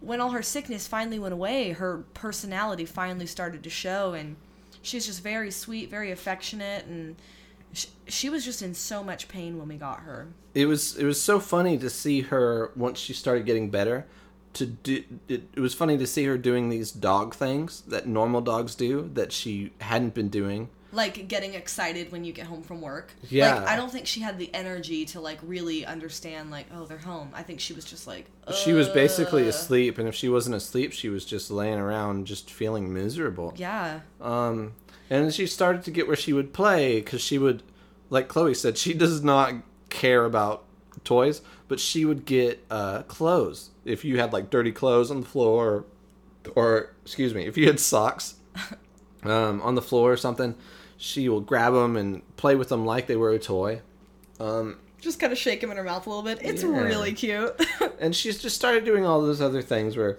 [0.00, 4.36] when all her sickness finally went away, her personality finally started to show and
[4.80, 7.16] she's just very sweet, very affectionate and
[8.06, 10.28] she, was just in so much pain when we got her.
[10.54, 14.06] it was it was so funny to see her once she started getting better
[14.52, 18.40] to do it, it was funny to see her doing these dog things that normal
[18.40, 22.80] dogs do that she hadn't been doing Like getting excited when you get home from
[22.80, 23.12] work.
[23.28, 23.54] Yeah.
[23.56, 26.98] Like I don't think she had the energy to like really understand like, oh, they're
[26.98, 27.30] home.
[27.34, 30.92] I think she was just like she was basically asleep and if she wasn't asleep
[30.92, 34.00] she was just laying around just feeling miserable Yeah.
[34.20, 34.72] um
[35.08, 37.62] and she started to get where she would play because she would
[38.08, 39.54] like chloe said she does not
[39.88, 40.64] care about
[41.04, 45.26] toys but she would get uh clothes if you had like dirty clothes on the
[45.26, 45.84] floor
[46.56, 48.34] or excuse me if you had socks
[49.22, 50.54] um, on the floor or something
[51.02, 53.80] she will grab them and play with them like they were a toy
[54.38, 56.38] um, Just kind of shake him in her mouth a little bit.
[56.42, 56.68] It's Yeah.
[56.82, 57.52] really cute.
[58.00, 60.18] and she's just started doing all those other things where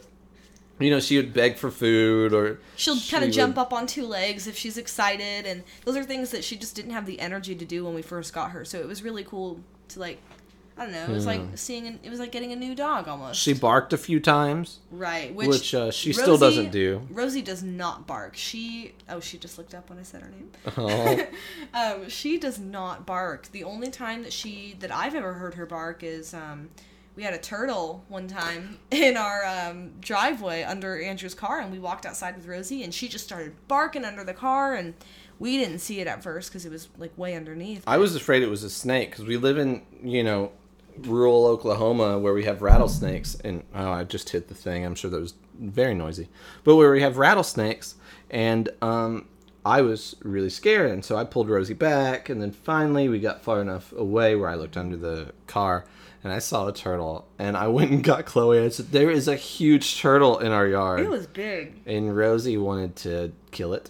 [0.80, 3.72] you know she would beg for food or She'll she kind of would- jump up
[3.74, 7.06] on two legs if she's excited, and those are things that she just didn't have
[7.06, 8.66] the energy to do when we first got her.
[8.66, 10.20] So it was really cool to like,
[10.82, 13.08] I don't know, it was like seeing, an, it was like getting a new dog
[13.08, 13.40] almost.
[13.40, 17.08] she barked a few times right, which, which, uh, she still doesn't do.
[17.12, 18.36] Rosie does not bark.
[18.36, 20.50] She oh, she just looked up when I said her name.
[20.76, 21.28] Oh.
[21.76, 23.52] um, she does not bark.
[23.52, 26.70] The only time that she that I've ever heard her bark is um,
[27.16, 31.78] we had a turtle one time in our um, driveway under Andrew's car, and we
[31.78, 34.96] walked outside with Rosie, and she just started barking under the car, and
[35.38, 37.84] we didn't see it at first because it was like way underneath.
[37.86, 40.52] I was afraid it was a snake because we live in, you know,
[41.00, 43.36] rural Oklahoma where we have rattlesnakes.
[43.36, 44.86] And oh, I just hit the thing.
[44.86, 46.28] I'm sure that was very noisy.
[46.64, 47.96] But where we have rattlesnakes,
[48.30, 49.28] and um,
[49.66, 50.92] I was really scared.
[50.92, 52.30] And so I pulled Rosie back.
[52.30, 55.86] And then finally we got far enough away where I looked under the car
[56.24, 57.28] and I saw a turtle.
[57.38, 58.60] And I went and got Chloe.
[58.64, 61.02] I said, There is a huge turtle in our yard.
[61.02, 61.82] It was big.
[61.86, 63.90] and Rosie wanted to kill it.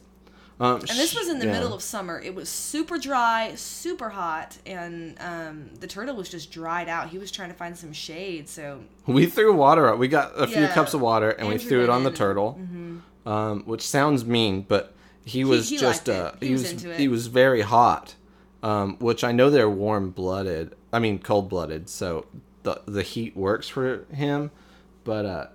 [0.62, 2.22] Um, And this was in the middle of summer.
[2.22, 7.10] It was super dry, super hot, and um, the turtle was just dried out.
[7.10, 9.96] He was trying to find some shade, so We threw water.
[9.96, 12.60] We got a few cups of water and we threw it on the turtle,
[13.26, 14.94] um, which sounds mean, but
[15.26, 16.34] he was he just liked uh.
[16.40, 17.00] He he was was into it.
[17.00, 18.16] he was very hot,
[18.64, 20.76] um, which I know they're warm blooded.
[20.94, 22.26] I mean cold blooded, so
[22.64, 24.52] the the heat works for him.
[25.04, 25.48] But uh,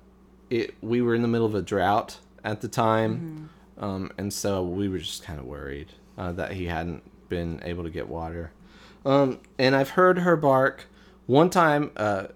[0.51, 3.45] it we were in the middle of a drought at the time, Mm-hmm.
[3.79, 7.85] Um, and so we were just kind of worried uh, that he hadn't been able
[7.85, 8.53] to get water.
[9.05, 10.87] Um, and I've heard her bark
[11.27, 11.93] one time.
[11.97, 12.27] Uh,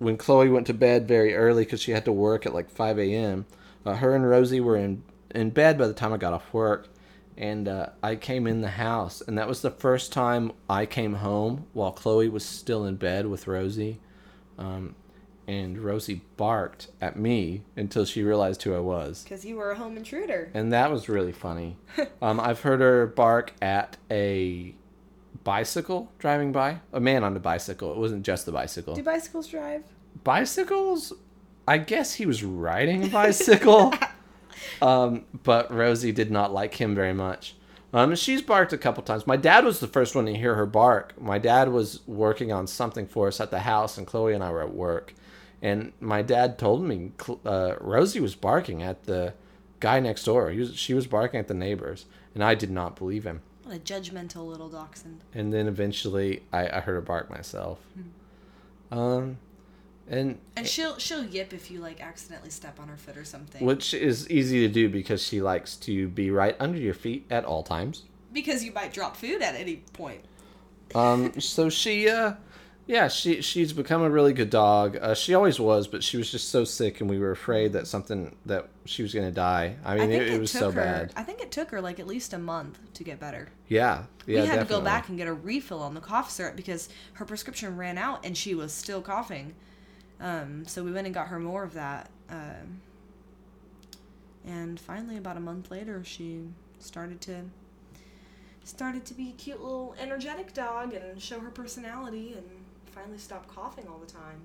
[0.00, 2.98] when Chloe went to bed very early because she had to work at like 5
[2.98, 3.44] a.m.
[3.84, 6.88] Uh, her and Rosie were in in bed by the time I got off work,
[7.36, 11.14] and uh, I came in the house, and that was the first time I came
[11.14, 14.00] home while Chloe was still in bed with Rosie.
[14.58, 14.96] Um,
[15.46, 19.22] and Rosie barked at me until she realized who I was.
[19.22, 20.50] Because you were a home intruder.
[20.54, 21.76] And that was really funny.
[22.22, 24.74] um, I've heard her bark at a
[25.44, 27.92] bicycle driving by, a man on a bicycle.
[27.92, 28.94] It wasn't just the bicycle.
[28.94, 29.84] Do bicycles drive?
[30.22, 31.12] Bicycles?
[31.66, 33.92] I guess he was riding a bicycle.
[34.82, 37.54] um, but Rosie did not like him very much.
[37.92, 39.26] Um, she's barked a couple times.
[39.26, 41.20] My dad was the first one to hear her bark.
[41.20, 44.50] My dad was working on something for us at the house, and Chloe and I
[44.50, 45.14] were at work.
[45.62, 47.12] And my dad told me
[47.44, 49.34] uh, Rosie was barking at the
[49.78, 50.46] guy next door.
[50.46, 53.42] Was, she was barking at the neighbors, and I did not believe him.
[53.64, 55.20] What a judgmental little dachshund.
[55.34, 57.78] And then eventually, I, I heard her bark myself.
[57.94, 58.98] Hmm.
[58.98, 59.38] Um,
[60.08, 63.64] and and she'll she'll yip if you like accidentally step on her foot or something.
[63.64, 67.44] Which is easy to do because she likes to be right under your feet at
[67.44, 68.02] all times.
[68.32, 70.24] Because you might drop food at any point.
[70.94, 71.38] Um.
[71.38, 72.34] so she uh
[72.90, 74.98] yeah, she she's become a really good dog.
[75.00, 77.86] Uh, she always was, but she was just so sick, and we were afraid that
[77.86, 79.76] something that she was gonna die.
[79.84, 81.12] I mean, I it, it, it, was so her, bad.
[81.14, 83.48] I think it took her like at least a month to get better.
[83.68, 84.26] Yeah, yeah.
[84.26, 84.64] We had definitely.
[84.64, 87.96] to go back and get a refill on the cough syrup because her prescription ran
[87.96, 89.54] out, and she was still coughing.
[90.18, 92.10] Um, so we went and got her more of that.
[92.28, 92.80] Um,
[94.44, 96.48] and finally, about a month later, she
[96.80, 97.44] started to
[98.64, 102.59] started to be a cute little energetic dog and show her personality and
[102.90, 104.40] finally stopped coughing all the time.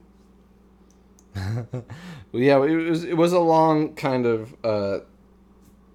[2.31, 4.99] well, yeah, it was it was a long kind of uh,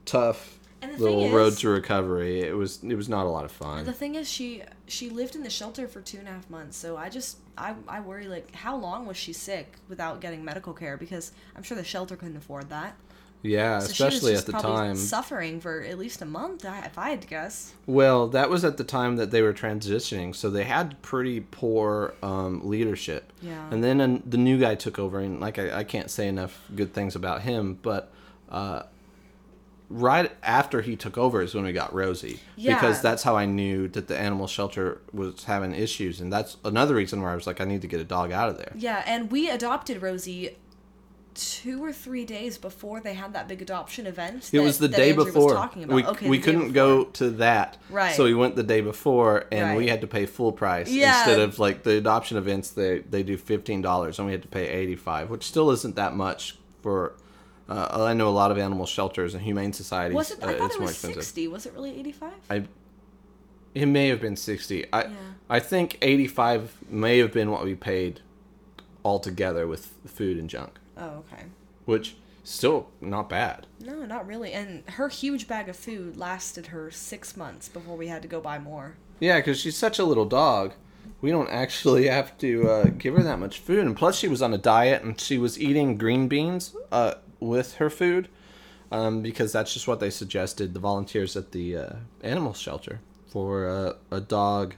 [0.04, 0.58] tough
[0.98, 2.40] little is, road to recovery.
[2.40, 3.84] It was it was not a lot of fun.
[3.84, 6.76] The thing is, she she lived in the shelter for two and a half months.
[6.76, 10.72] So I just I I worry like how long was she sick without getting medical
[10.72, 10.96] care?
[10.96, 12.96] Because I'm sure the shelter couldn't afford that.
[13.42, 14.96] Yeah, so especially at the time.
[14.96, 17.72] Suffering for at least a month, if I had to guess.
[17.87, 22.14] Well, that was at the time that they were transitioning, so they had pretty poor
[22.22, 23.33] um, leadership.
[23.40, 23.68] Yeah.
[23.70, 26.61] And then uh, the new guy took over, and like I, I, can't say enough
[26.74, 28.12] good things about him, but
[28.50, 28.83] uh,
[29.88, 32.40] right after he took over is when we got Rosie.
[32.57, 32.74] Yeah.
[32.74, 36.94] Because that's how I knew that the animal shelter was having issues, and that's another
[36.94, 38.72] reason where I was like, I need to get a dog out of there.
[38.74, 40.57] Yeah, and we adopted Rosie
[41.34, 44.42] two or three days before they had that big adoption event.
[44.42, 45.70] That, it was the day Andrew before.
[45.74, 47.78] We, okay, we couldn't go to that.
[47.88, 48.14] Right.
[48.14, 49.76] So we went the day before and right.
[49.76, 50.90] we had to pay full price.
[50.90, 51.18] Yeah.
[51.18, 54.48] Instead of like the adoption events they they do fifteen dollars and we had to
[54.48, 57.14] pay eighty five, which still isn't that much for
[57.68, 60.16] uh, I know a lot of animal shelters and humane societies.
[60.16, 60.42] Was it?
[60.42, 61.46] I uh, thought it was sixty.
[61.46, 62.32] Was it really eighty five?
[62.50, 62.64] I.
[63.72, 64.92] It may have been sixty.
[64.92, 65.10] I yeah.
[65.48, 68.20] I think eighty five may have been what we paid
[69.04, 70.79] altogether with food and junk.
[71.00, 71.44] Oh, okay.
[71.86, 73.66] Which still not bad.
[73.80, 74.52] No, not really.
[74.52, 78.40] And her huge bag of food lasted her six months before we had to go
[78.40, 78.96] buy more.
[79.18, 80.74] Yeah, because she's such a little dog.
[81.20, 83.84] We don't actually have to uh, give her that much food.
[83.86, 87.76] And plus, she was on a diet and she was eating green beans uh, with
[87.76, 88.28] her food
[88.90, 93.68] um, because that's just what they suggested, the volunteers at the uh, animal shelter, for
[93.68, 94.74] uh, a dog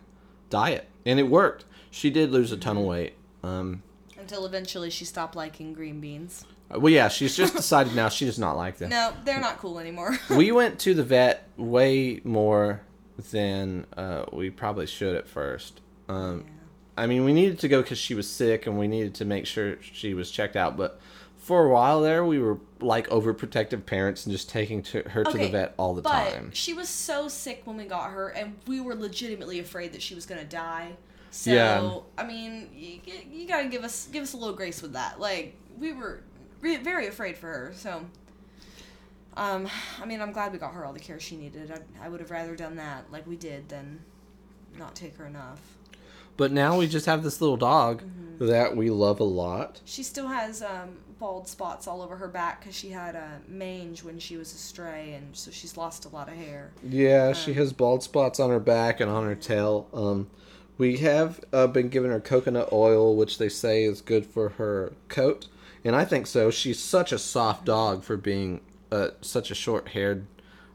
[0.51, 0.89] diet.
[1.07, 1.65] And it worked.
[1.91, 3.15] She did lose a ton of weight.
[3.43, 3.83] Um,
[4.23, 6.45] until eventually she stopped liking green beans.
[6.73, 8.91] Uh, well, yeah, she's just decided now she does not like them.
[8.93, 10.19] No, they're not cool anymore.
[10.31, 12.83] we went to the vet way more
[13.31, 15.81] than uh, we probably should at first.
[16.09, 16.53] Um, yeah.
[16.97, 19.47] I mean, we needed to go because she was sick and we needed to make
[19.47, 20.77] sure she was checked out.
[20.77, 21.01] But
[21.43, 25.33] for a while there, we were like overprotective parents and just taking to her okay,
[25.33, 26.51] to the vet all the but time.
[26.53, 30.15] She was so sick when we got her, and we were legitimately afraid that she
[30.15, 30.93] was gonna die.
[31.33, 31.99] So yeah.
[32.19, 35.19] I mean, you, you gotta give us give us a little grace with that.
[35.19, 36.23] Like we were
[36.61, 37.73] re- very afraid for her.
[37.75, 38.05] So,
[39.37, 39.67] um,
[40.01, 41.73] I mean, I'm glad we got her all the care she needed.
[41.73, 44.01] I I would have rather done that like we did than
[44.79, 45.61] not take her enough.
[46.37, 48.47] But now we just have this little dog mm-hmm.
[48.47, 49.81] that we love a lot.
[49.85, 54.03] She still has um, bald spots all over her back because she had a mange
[54.03, 56.73] when she was a stray, and so she's lost a lot of hair.
[56.83, 59.89] Yeah, um, she has bald spots on her back and on her tail.
[59.95, 60.29] Um,
[60.79, 64.93] we have uh, been giving her coconut oil, which they say is good for her
[65.09, 65.49] coat,
[65.85, 66.51] and I think so.
[66.51, 70.27] She's such a soft dog for being uh, such a short-haired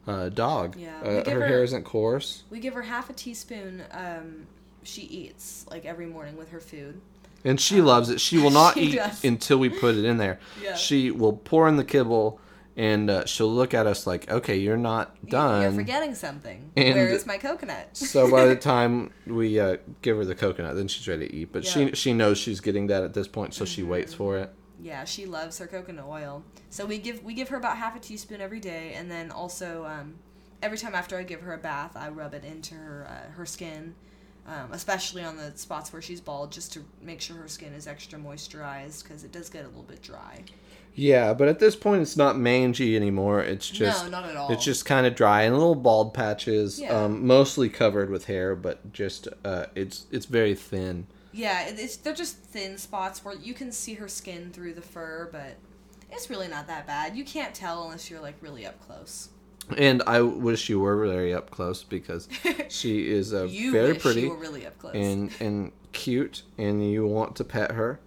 [0.06, 0.76] uh, dog.
[0.76, 2.44] Yeah, uh, her, her, hair isn't coarse.
[2.50, 3.84] We give her half a teaspoon.
[3.90, 4.46] Um,
[4.82, 7.00] she eats like every morning with her food.
[7.44, 8.20] And she um, loves it.
[8.20, 9.24] She will not she eat does.
[9.24, 10.40] until we put it in there.
[10.62, 10.74] Yeah.
[10.74, 12.40] She will pour in the kibble
[12.78, 15.62] and uh, she'll look at us like, "Okay, you're not done.
[15.62, 16.70] You're forgetting something.
[16.76, 20.76] And Where is my coconut?" so by the time we uh, give her the coconut,
[20.76, 21.52] then she's ready to eat.
[21.52, 23.74] But she she knows she's getting that at this point, so mm-hmm.
[23.74, 24.54] she waits for it.
[24.80, 26.44] Yeah, she loves her coconut oil.
[26.70, 29.84] So we give we give her about half a teaspoon every day, and then also
[29.84, 30.14] um,
[30.62, 33.44] every time after I give her a bath, I rub it into her uh, her
[33.44, 33.96] skin,
[34.46, 37.88] um, especially on the spots where she's bald, just to make sure her skin is
[37.88, 40.44] extra moisturized because it does get a little bit dry.
[40.98, 43.40] Yeah, but at this point, it's not mangy anymore.
[43.40, 44.50] It's just no, not at all.
[44.52, 47.04] it's just kind of dry and little bald patches, Yeah.
[47.04, 51.06] um, mostly covered with hair, but just uh, it's it's very thin.
[51.32, 55.28] yeah, it's they're just thin spots where you can see her skin through the fur,
[55.30, 55.54] but
[56.10, 57.16] it's really not that bad.
[57.16, 59.28] You can't tell unless you're like really up close.
[59.76, 62.26] And I wish you were very up close because
[62.70, 64.94] she is You very wish pretty you were really up close.
[64.96, 68.00] and and cute, and you want to pet her.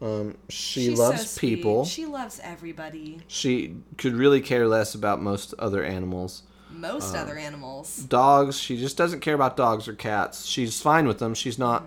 [0.00, 1.56] Um, she She's so loves sweet.
[1.56, 1.84] people.
[1.84, 3.20] She loves everybody.
[3.26, 6.44] She could really care less about most other animals.
[6.70, 7.96] Most Uh, other animals.
[7.96, 10.44] Dogs, she just doesn't care about dogs or cats.
[10.46, 11.34] She's fine with them.
[11.34, 11.86] She's not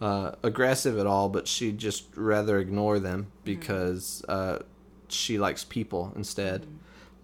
[0.00, 4.58] uh, aggressive at all, but she'd just rather ignore them because uh,
[5.08, 6.66] she likes people instead.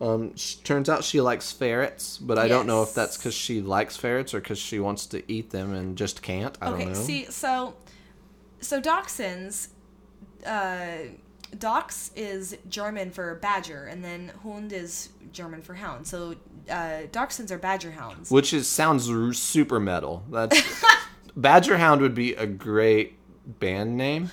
[0.01, 3.61] Um, sh turns out she likes ferrets, but I don't know if that's because she
[3.61, 6.57] likes ferrets or because she wants to eat them and just can't.
[6.63, 6.99] I okay, don't know.
[7.01, 7.75] Okay, see, so
[8.61, 9.69] so dachshunds,
[10.47, 10.89] uh,
[11.59, 16.07] Dachs is German for badger, and then Hund is German for hound.
[16.07, 16.35] So
[16.69, 18.31] uh, dachshunds are badger hounds.
[18.31, 20.25] Which is sounds r- super metal.
[20.31, 20.61] That's
[21.37, 23.17] Badger Hound would be a great
[23.61, 24.33] band name.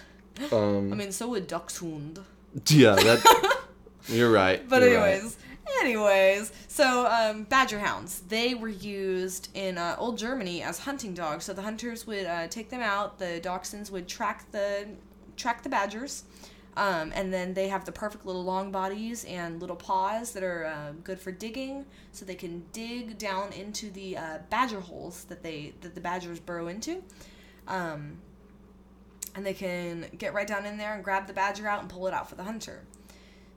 [0.52, 2.20] Um, I mean, so would Dachshund.
[2.68, 3.60] yeah, that.
[4.08, 4.68] you're right.
[4.68, 5.14] But you're right.
[5.14, 5.38] anyways,
[5.82, 11.46] anyways, so um, badger hounds they were used in uh, old Germany as hunting dogs.
[11.46, 13.20] So the hunters would uh, take them out.
[13.20, 14.88] The dachshunds would track the
[15.36, 16.24] track the badgers.
[16.78, 20.66] Um, and then they have the perfect little long bodies and little paws that are
[20.66, 25.42] uh, good for digging, so they can dig down into the uh, badger holes that
[25.42, 27.02] they that the badgers burrow into,
[27.70, 28.18] um,
[29.36, 32.08] and they can get right down in there and grab the badger out and pull
[32.08, 32.82] it out for the hunter.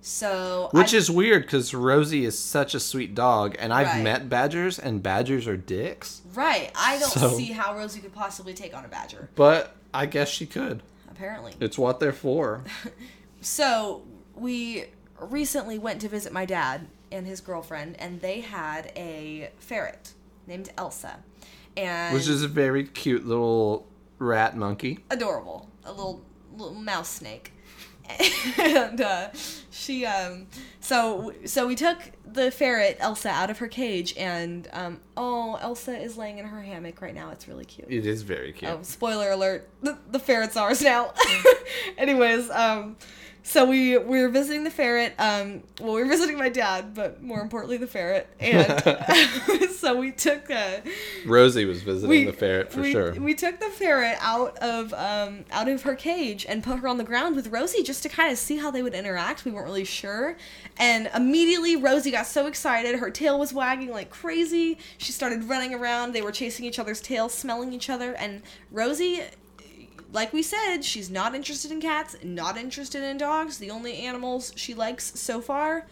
[0.01, 4.03] So Which I- is weird because Rosie is such a sweet dog, and I've Right.
[4.05, 6.23] met badgers, and badgers are dicks.
[6.35, 6.71] Right.
[6.77, 10.29] I don't So- see how Rosie could possibly take on a badger, But I guess
[10.29, 10.85] she could.
[11.19, 11.53] Apparently.
[11.61, 12.65] It's what they're for.
[13.41, 14.03] So,
[14.35, 14.87] we
[15.21, 20.13] recently went to visit my dad and his girlfriend, and they had a ferret
[20.49, 21.21] named Elsa.
[21.77, 23.87] And Which is a very cute little
[24.19, 24.99] rat monkey.
[25.09, 25.69] adorable.
[25.85, 26.25] A little
[26.57, 27.53] little mouse snake.
[28.59, 29.29] and uh,
[29.71, 30.47] she um
[30.81, 35.97] so so we took the ferret Elsa out of her cage and um oh Elsa
[35.99, 37.31] is laying in her hammock right now.
[37.31, 37.89] It's really cute.
[37.91, 38.71] It is very cute.
[38.71, 39.69] Oh, spoiler alert!
[39.83, 41.13] The, the ferret's ours now.
[41.99, 42.97] Anyways, um,
[43.43, 45.15] so we we were visiting the ferret.
[45.19, 48.29] Um, well, we were visiting my dad, but more importantly, the ferret.
[48.41, 50.79] And so we took uh,
[51.25, 53.13] Rosie was visiting we the ferret for we, sure.
[53.15, 56.99] We took the ferret out of um out of her cage and put her on
[56.99, 59.45] the ground with Rosie just to kind of see how they would interact.
[59.45, 60.37] We weren't really sure,
[60.77, 62.99] and immediately Rosie got so excited.
[62.99, 64.79] Her tail was wagging like crazy.
[64.99, 66.13] She started running around.
[66.13, 69.23] They were chasing each other's tails, smelling each other, and Rosie.
[70.13, 73.59] Like we said, she's not interested in cats, not interested in dogs.
[73.59, 75.87] The only animals she likes so far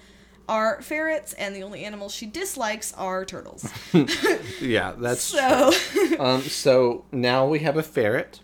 [0.49, 3.69] are ferrets, and the only animals she dislikes are turtles.
[4.61, 5.73] yeah, that's so,
[6.19, 6.41] um.
[6.43, 8.41] So now we have a ferret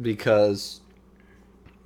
[0.00, 0.80] because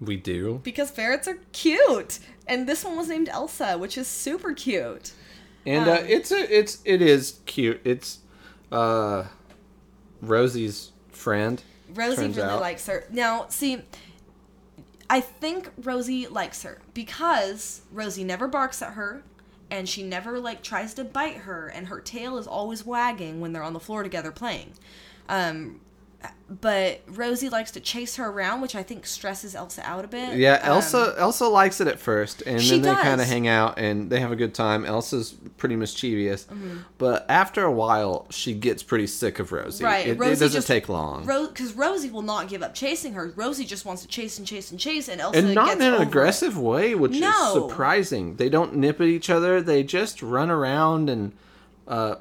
[0.00, 4.52] we do, because ferrets are cute, and this one was named Elsa, which is super
[4.52, 5.12] cute.
[5.64, 7.80] and uh, Um, it's a it's it is cute.
[7.84, 8.18] It's
[8.70, 9.24] uh
[10.20, 11.62] Rosie's friend.
[11.94, 12.60] Rosie really out.
[12.60, 13.04] likes her.
[13.10, 13.82] Now, see,
[15.08, 19.22] I think Rosie likes her because Rosie never barks at her
[19.70, 23.52] and she never like tries to bite her and her tail is always wagging when
[23.52, 24.72] they're on the floor together playing.
[25.28, 25.80] Um
[26.48, 30.36] but Rosie likes to chase her around, which I think stresses Elsa out a bit.
[30.36, 33.78] Yeah, Um, Elsa Elsa likes it at first, and then they kind of hang out
[33.78, 34.84] and they have a good time.
[34.84, 36.78] Elsa's pretty mischievous, Mm-hmm.
[36.98, 39.84] but after a while, she gets pretty sick of Rosie.
[39.84, 43.32] Right, it, it doesn't just- take long, because Rosie will not give up chasing her.
[43.36, 45.86] Rosie just wants to chase and chase and chase, and Elsa and not gets in
[45.86, 46.08] an over it.
[46.08, 47.28] aggressive way, which No.
[47.30, 48.36] is surprising.
[48.36, 51.32] They don't nip at each other; they just run around and,
[51.86, 52.16] uh,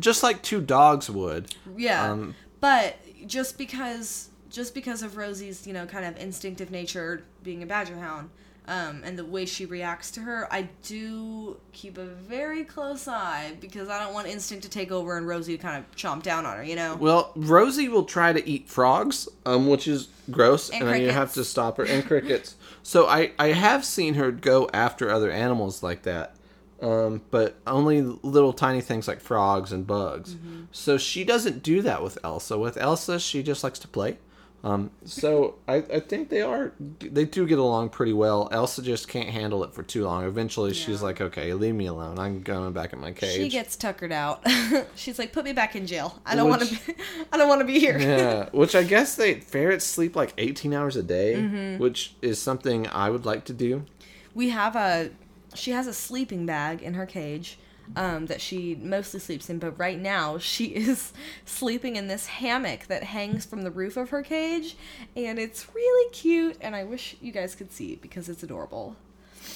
[0.00, 1.54] just like two dogs would.
[1.76, 2.10] Yeah.
[2.10, 7.62] Um, but just because just because of Rosie's, you know, kind of instinctive nature being
[7.62, 8.28] a badger hound,
[8.68, 13.56] um, and the way she reacts to her, I do keep a very close eye
[13.60, 16.46] because I don't want instinct to take over and Rosie to kind of chomp down
[16.46, 16.94] on her, you know?
[16.94, 21.10] Well, Rosie will try to eat frogs, um, which is gross, And and, then you
[21.10, 21.84] have to stop her.
[21.84, 22.54] And crickets.
[22.84, 26.36] So I, I have seen her go after other animals like that,
[26.82, 30.34] um, but only little tiny things like frogs and bugs.
[30.34, 30.64] Mm-hmm.
[30.72, 32.58] So she doesn't do that with Elsa.
[32.58, 34.18] With Elsa, she just likes to play.
[34.64, 38.48] Um, so I, I think they are they do get along pretty well.
[38.52, 40.22] Elsa just can't handle it for too long.
[40.24, 42.16] Eventually, she's like, "Okay, leave me alone.
[42.20, 44.46] I'm going back in my cage." She gets tuckered out.
[44.94, 46.16] She's like, "Put me back in jail.
[46.24, 46.68] I don't want to.
[46.86, 46.94] Be,
[47.32, 50.72] I don't want to be here." yeah, which I guess they ferrets sleep like 18
[50.72, 51.82] hours a day, Mm-hmm.
[51.82, 53.84] which is something I would like to do.
[54.32, 55.10] we have a
[55.54, 57.58] she has a sleeping bag in her cage
[57.96, 61.12] um, that she mostly sleeps in but right now she is
[61.44, 64.76] sleeping in this hammock that hangs from the roof of her cage
[65.16, 68.96] and it's really cute and i wish you guys could see it because it's adorable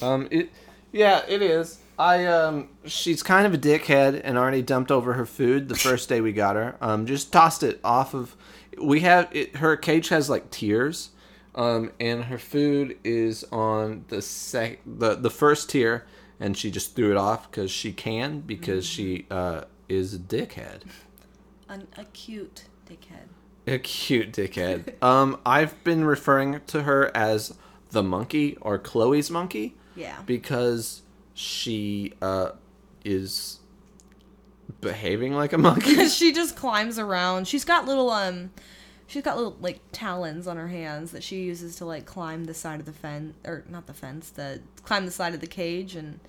[0.01, 0.49] Um, it,
[0.91, 1.79] yeah, it is.
[1.99, 6.07] I um, she's kind of a dickhead and already dumped over her food the first
[6.09, 6.75] day we got her.
[6.81, 8.35] Um, just tossed it off of.
[8.81, 9.57] We have it.
[9.57, 11.09] Her cage has like tiers,
[11.57, 16.05] um, and her food is on the sec the the first tier,
[16.39, 20.83] and she just threw it off because she can because she uh is a dickhead.
[21.69, 23.27] An, a cute dickhead
[23.67, 25.01] A cute dickhead.
[25.03, 27.53] um, I've been referring to her as
[27.91, 31.01] the monkey or Chloe's monkey yeah because
[31.33, 32.51] she uh
[33.03, 33.59] is
[34.81, 36.07] behaving like a monkey.
[36.09, 38.51] she just climbs around she's got little um
[39.07, 42.53] she's got little like talons on her hands that she uses to like climb the
[42.53, 45.95] side of the fence or not the fence the climb the side of the cage
[45.95, 46.19] and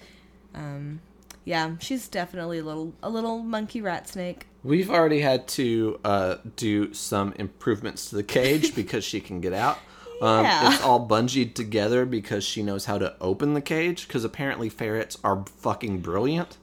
[0.55, 1.01] um
[1.45, 6.37] yeah she's definitely a little a little monkey rat snake We've already had to uh
[6.57, 9.79] do some improvements to the cage because she can get out.
[10.20, 10.72] Um, Yeah.
[10.72, 14.09] It's all bungeed together because she knows how to open the cage.
[14.09, 16.57] Because apparently ferrets are fucking brilliant.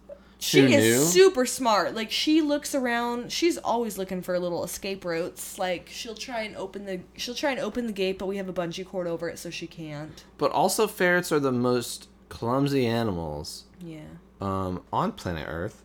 [0.45, 1.03] She is knew?
[1.03, 6.15] super smart like she looks around she's always looking for little escape routes like she'll
[6.15, 8.85] try and open the she'll try and open the gate but we have a bungee
[8.85, 14.01] cord over it so she can't But also ferrets are the most clumsy animals yeah
[14.41, 15.83] um, on planet Earth.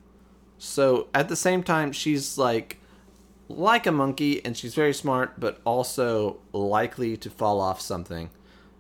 [0.59, 2.79] So at the same time, she's like
[3.49, 8.31] like a monkey, and she's very smart, but also likely to fall off something.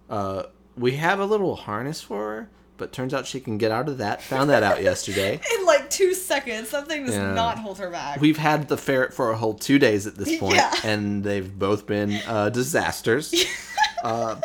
[0.08, 0.44] Uh,
[0.76, 2.50] we have a little harness for her,
[2.80, 4.20] but turns out she can get out of that.
[4.22, 5.38] Found that out yesterday.
[5.58, 7.32] in like two seconds something does Yeah.
[7.34, 10.36] not hold her back We've had the ferret for a whole two days at this
[10.40, 10.72] point, Yeah.
[10.82, 13.32] and they've both been uh, disasters.
[14.02, 14.40] uh,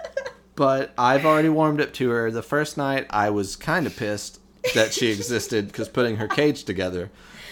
[0.55, 2.29] but I've already warmed up to her.
[2.29, 4.39] The first night, I was kind of pissed
[4.75, 7.09] that she existed because putting her cage together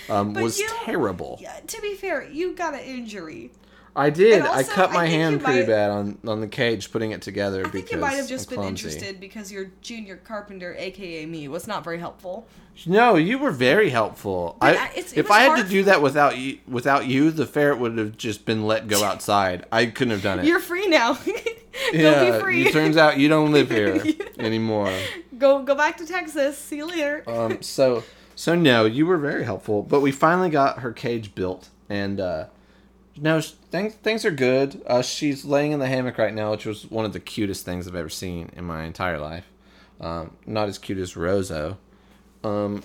[0.10, 1.38] um, was you- terrible.
[1.42, 3.52] Yeah, to be fair, you got an injury.
[3.96, 4.40] I did.
[4.40, 7.22] And I cut my think hand pretty might- bad on on the cage putting it
[7.22, 8.86] together I because think you might have just I'm been clumsy.
[8.88, 12.48] interested because your junior carpenter, aka me, was not very helpful.
[12.88, 14.58] No, you were very helpful.
[14.60, 17.46] But I, I- it if I had to do that without you, without you, the
[17.46, 19.66] ferret would have just been let go outside.
[19.72, 20.46] I couldn't have done it.
[20.46, 21.14] You're free now.
[21.24, 21.32] go
[21.92, 22.66] yeah, be free.
[22.68, 24.02] it turns out you don't live here
[24.40, 24.92] anymore.
[25.38, 26.58] go go back to Texas.
[26.58, 27.24] See you later.
[27.28, 28.04] Um, so
[28.36, 29.84] so no, you were very helpful.
[29.84, 32.46] But we finally got her cage built, and uh,
[33.18, 34.82] no, things things are good.
[34.88, 37.88] Uh, she's laying in the hammock right now, which was one of the cutest things
[37.88, 39.46] I've ever seen in my entire life.
[40.02, 41.78] Um, not as cute as Roso,
[42.44, 42.84] um,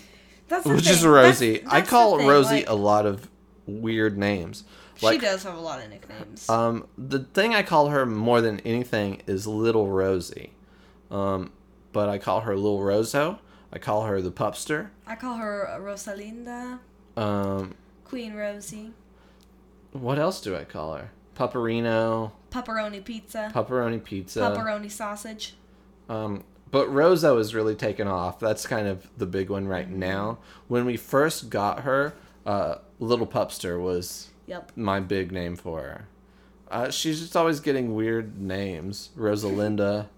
[0.49, 0.93] That's which thing.
[0.95, 1.53] is Rosie.
[1.59, 3.29] That's- I call Rosie like, a lot of
[3.67, 4.65] weird names.
[4.97, 6.49] she does have a lot of nicknames.
[6.49, 10.53] um, the thing I call her more than anything is Little Rosie.
[11.11, 11.51] Um,
[11.93, 13.39] but I call her Little Roso.
[13.73, 14.91] I call her the pupster.
[15.07, 16.79] I call her Rosalinda,
[17.17, 17.75] Um,
[18.05, 18.93] Queen Rosie,
[20.01, 21.11] what else do I call her?
[21.37, 24.41] Pupperino, pepperoni pizza, pepperoni pizza.
[24.41, 25.55] pepperoni sausage.
[26.09, 28.39] Um, but Roso is really taken off.
[28.41, 30.39] That's kind of the big one right now.
[30.67, 34.73] When we first got her, uh, Little Pupster was Yep.
[34.77, 36.09] my big name for her.
[36.71, 39.11] Uh, she's just always getting weird names.
[39.17, 40.09] Rosalinda.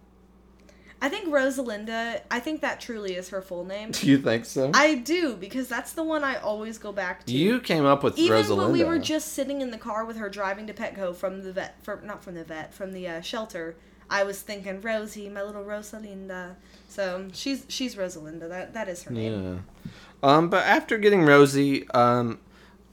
[1.02, 2.20] I think Rosalinda.
[2.30, 3.90] I think that truly is her full name.
[3.92, 4.70] Do you think so?
[4.74, 7.32] I do because that's the one I always go back to.
[7.32, 8.56] you came up with Even Rosalinda.
[8.56, 11.52] when we were just sitting in the car with her driving to Petco from the
[11.52, 13.76] vet, for, not from the vet, from the uh, shelter,
[14.10, 16.56] I was thinking Rosie, my little Rosalinda.
[16.88, 18.48] So she's she's Rosalinda.
[18.48, 19.64] That that is her name.
[19.84, 19.90] Yeah.
[20.22, 22.40] Um, but after getting Rosie, um,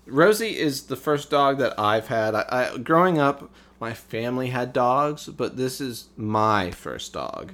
[0.05, 2.35] Rosie is the first dog that I've had.
[2.35, 7.53] I, I growing up, my family had dogs, but this is my first dog,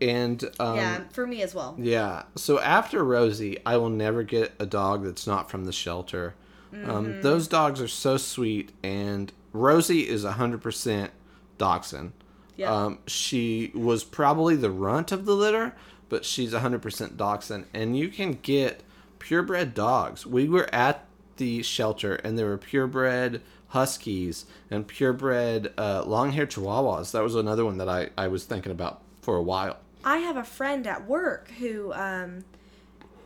[0.00, 1.74] and um, yeah, for me as well.
[1.78, 2.24] yeah.
[2.36, 6.34] So after Rosie, I will never get a dog that's not from the shelter.
[6.72, 6.90] Mm-hmm.
[6.90, 11.10] Um, those dogs are so sweet, and Rosie is hundred percent
[11.58, 12.12] dachshund.
[12.56, 12.72] Yeah.
[12.72, 15.74] Um, she was probably the runt of the litter,
[16.08, 17.66] but she's 100% dachshund.
[17.72, 18.82] And you can get
[19.18, 20.26] purebred dogs.
[20.26, 21.06] We were at
[21.38, 23.40] the shelter, and there were purebred
[23.72, 27.10] huskies and purebred uh, long-haired chihuahuas.
[27.12, 29.78] That was another one that I, I was thinking about for a while.
[30.04, 32.44] I have a friend at work who, um,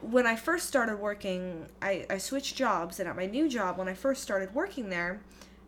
[0.02, 3.88] when I first started working, I, I switched jobs, and at my new job, when
[3.88, 5.20] I first started working there,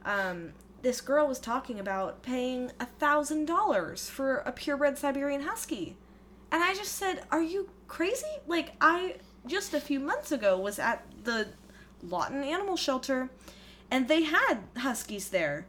[0.04, 0.52] um,
[0.82, 5.96] this girl was talking about paying a thousand dollars for a purebred Siberian Husky.
[6.52, 8.26] And I just said, Are you crazy?
[8.46, 11.48] Like, I just a few months ago was at the
[12.00, 13.28] Lawton Animal Shelter
[13.90, 15.66] and they had Huskies there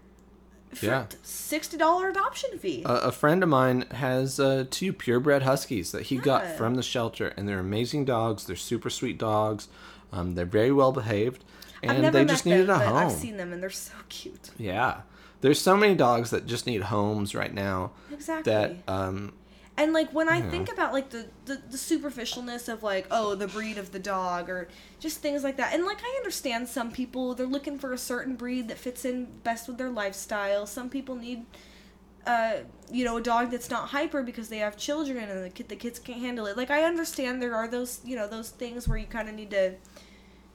[0.74, 1.06] for Yeah.
[1.24, 2.84] $60 adoption fee.
[2.86, 6.84] A, a friend of mine has uh, two purebred huskies that he got from the
[6.84, 8.46] shelter, and they're amazing dogs.
[8.46, 9.68] They're super sweet dogs.
[10.12, 11.44] Um, they're very well behaved,
[11.84, 12.98] and they just them, needed a home.
[12.98, 14.50] I've seen them and they're so cute.
[14.58, 15.02] Yeah,
[15.42, 17.92] there's so many dogs that just need homes right now.
[18.12, 18.52] Exactly.
[18.52, 19.34] That um,
[19.80, 23.48] And like when I think about like the, the the superficialness of like oh the
[23.48, 24.68] breed of the dog or
[25.00, 25.74] just things like that.
[25.74, 29.28] And like I understand some people they're looking for a certain breed that fits in
[29.44, 30.66] best with their lifestyle.
[30.68, 31.46] Some people need
[32.28, 32.58] uh
[32.92, 35.78] you know a dog that's not hyper because they have children and the kid the
[35.78, 36.58] kids can't handle it.
[36.58, 39.52] Like I understand there are those you know those things where you kind of need
[39.52, 39.76] to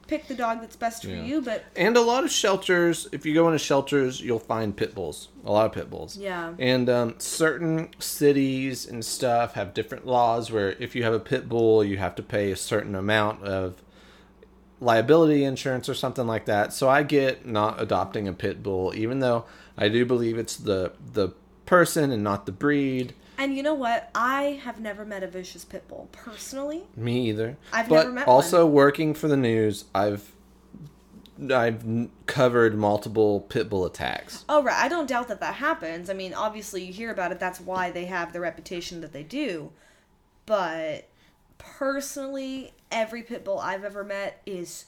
[0.07, 3.07] pick the dog that's best for you, but and a lot of shelters.
[3.11, 5.29] If you go into shelters, you'll find pit bulls.
[5.45, 6.17] A lot of pit bulls.
[6.17, 6.53] Yeah.
[6.59, 11.49] And um, certain cities and stuff have different laws where if you have a pit
[11.49, 13.81] bull, you have to pay a certain amount of
[14.79, 16.73] liability insurance or something like that.
[16.73, 19.45] So I get not adopting a pit bull, even though
[19.77, 21.29] I do believe it's the the
[21.65, 23.13] person and not the breed.
[23.37, 24.09] And you know what?
[24.15, 26.83] I have never met a vicious pit bull personally.
[26.95, 27.57] Me either.
[27.73, 30.31] I've but never met also working for the news, I've
[31.51, 34.45] I've covered multiple pit bull attacks.
[34.47, 36.09] Oh right, I don't doubt that that happens.
[36.09, 37.39] I mean, obviously you hear about it.
[37.39, 39.71] That's why they have the reputation that they do.
[40.45, 41.07] But
[41.57, 44.85] personally, every pit bull I've ever met is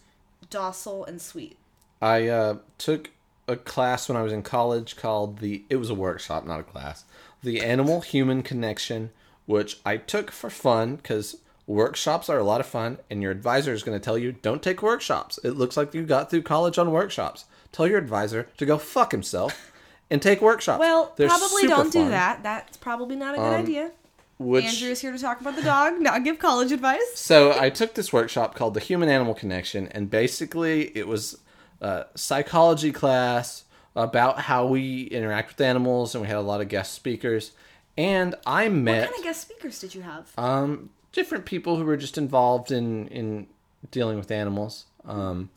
[0.49, 1.57] docile and sweet.
[2.01, 3.11] I uh, took
[3.47, 5.63] a class when I was in college called the.
[5.69, 7.03] It was a workshop, not a class.
[7.43, 9.11] The Animal Human Connection,
[9.45, 13.73] which I took for fun because workshops are a lot of fun, and your advisor
[13.73, 15.39] is going to tell you don't take workshops.
[15.43, 17.45] It looks like you got through college on workshops.
[17.71, 19.71] Tell your advisor to go fuck himself
[20.09, 20.79] and take workshops.
[20.79, 22.43] Well, They're probably don't do fun, that.
[22.43, 23.91] That's probably not a good um, idea.
[24.39, 27.11] Which Andrew is here to talk about the dog, not give college advice.
[27.15, 31.39] So I took this workshop called the Human Animal Connection, and basically it was
[31.81, 33.63] a psychology class
[33.97, 37.51] about how we interact with animals, and we had a lot of guest speakers.
[37.97, 40.31] And I met What kind of guest speakers did you have?
[40.37, 43.47] um, different people who were just involved in in
[43.91, 44.85] dealing with animals.
[45.05, 45.49] Um,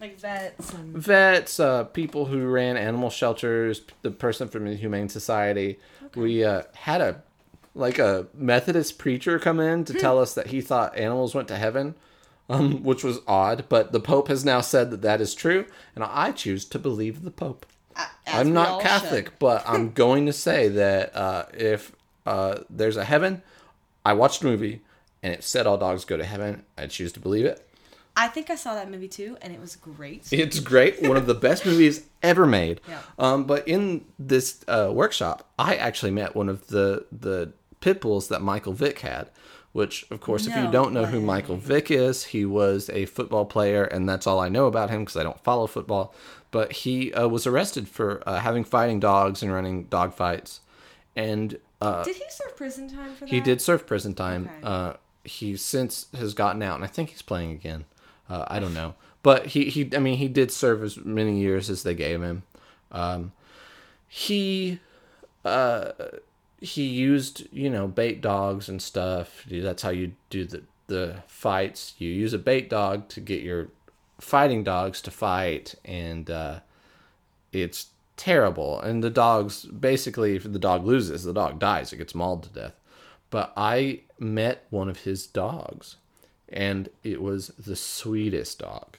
[0.00, 5.08] Like vets and vets, uh, people who ran animal shelters, the person from the Humane
[5.08, 5.78] Society.
[6.16, 7.22] We uh, had a
[7.76, 11.56] like a Methodist preacher come in to tell us that he thought animals went to
[11.56, 11.94] heaven,
[12.48, 13.64] um, which was odd.
[13.68, 17.22] But the Pope has now said that that is true, and I choose to believe
[17.22, 17.66] the Pope.
[18.26, 19.38] I'm not Catholic, should.
[19.38, 21.92] but I'm going to say that uh, if
[22.26, 23.42] uh, there's a heaven,
[24.04, 24.82] I watched a movie
[25.22, 26.64] and it said all dogs go to heaven.
[26.76, 27.66] I choose to believe it.
[28.16, 30.28] I think I saw that movie too, and it was great.
[30.30, 31.02] It's great.
[31.02, 32.80] One of the best movies ever made.
[32.88, 33.00] Yeah.
[33.18, 38.28] Um, but in this uh, workshop, I actually met one of the the pit bulls
[38.28, 39.30] that Michael Vick had.
[39.72, 41.20] Which, of course, if you don't know who.
[41.20, 45.00] Michael Vick is, he was a football player, and that's all I know about him
[45.00, 46.14] because I don't follow football.
[46.54, 50.60] But he uh, was arrested for uh, having fighting dogs and running dog fights,
[51.16, 53.28] and uh, Did he serve prison time for that?
[53.28, 54.44] he did serve prison time.
[54.44, 54.60] Okay.
[54.62, 54.92] Uh,
[55.24, 57.86] he since has gotten out, and I think he's playing again.
[58.30, 58.94] Uh, I don't know,
[59.24, 62.44] but he he I mean he did serve as many years as they gave him.
[62.92, 63.32] Um,
[64.06, 64.78] he
[65.44, 65.90] uh,
[66.60, 69.44] he used you know bait dogs and stuff.
[69.50, 71.94] That's how you do the the fights.
[71.98, 73.70] You use a bait dog to get your
[74.20, 76.60] fighting dogs to fight, and uh,
[77.52, 78.80] it's terrible.
[78.80, 81.92] And the dogs basically, if the dog loses, the dog dies.
[81.92, 82.74] It gets mauled to death.
[83.30, 85.96] But I met one of his dogs,
[86.48, 88.98] and it was the sweetest dog.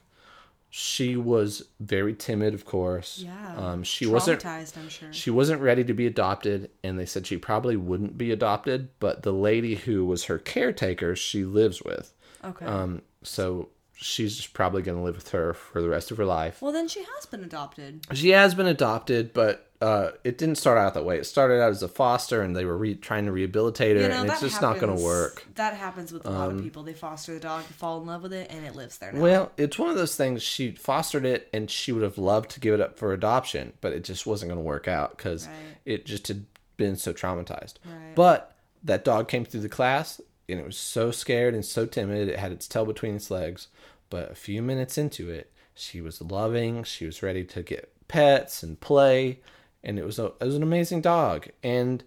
[0.69, 3.23] She was very timid, of course.
[3.25, 3.55] Yeah.
[3.55, 4.45] Um, she wasn't.
[4.45, 5.13] I'm sure.
[5.13, 8.89] She wasn't ready to be adopted, and they said she probably wouldn't be adopted.
[8.99, 12.11] But the lady who was her caretaker, she lives with.
[12.43, 12.65] Okay.
[12.65, 16.25] Um, so she's just probably going to live with her for the rest of her
[16.25, 16.61] life.
[16.61, 18.05] well, then she has been adopted.
[18.13, 21.17] She has been adopted, but uh, it didn't start out that way.
[21.17, 24.07] It started out as a foster, and they were re- trying to rehabilitate her, You
[24.09, 25.43] know, and it's just not going to work.
[25.45, 26.83] Um, That happens with a lot of people.
[26.83, 29.19] They foster the dog, fall in love with it, and it lives there now.
[29.21, 30.41] Well, it's one of those things.
[30.43, 33.91] She fostered it, and she would have loved to give it up for adoption, but
[33.93, 35.55] it just wasn't going to work out because Right.
[35.85, 36.45] it just had
[36.77, 37.75] been so traumatized.
[37.85, 38.15] Right.
[38.15, 42.27] But that dog came through the class, and it was so scared and so timid.
[42.27, 43.67] It had its tail between its legs.
[44.09, 46.83] But a few minutes into it, she was loving.
[46.83, 49.39] She was ready to get pets and play,
[49.83, 51.47] and it was a it was an amazing dog.
[51.63, 52.03] And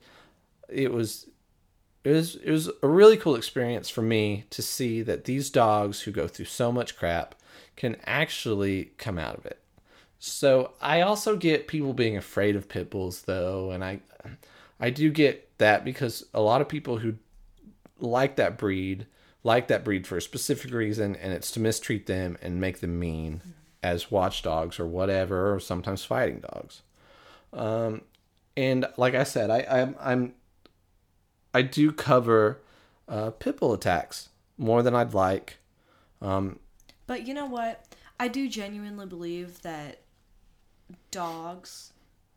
[0.69, 1.27] it was
[2.05, 6.03] it was it was a really cool experience for me to see that these dogs
[6.03, 7.35] who go through so much crap
[7.77, 9.61] can actually come out of it.
[10.19, 14.01] So I also get people being afraid of pit bulls though, and I
[14.81, 17.15] I do get that because a lot of people who
[17.99, 19.07] like that breed
[19.45, 22.99] like that breed for a specific reason and it's to mistreat them and make them
[22.99, 23.41] mean
[23.83, 26.83] as watchdogs or whatever or sometimes fighting dogs.
[27.53, 28.03] Um
[28.57, 30.35] and like I said, I I'm, I'm
[31.55, 32.61] I do cover
[33.09, 34.29] uh, pit bull attacks
[34.59, 35.59] more than I'd like.
[36.21, 36.59] Um,
[37.07, 37.85] But you know what?
[38.21, 40.01] I do genuinely believe that
[41.11, 41.93] dogs,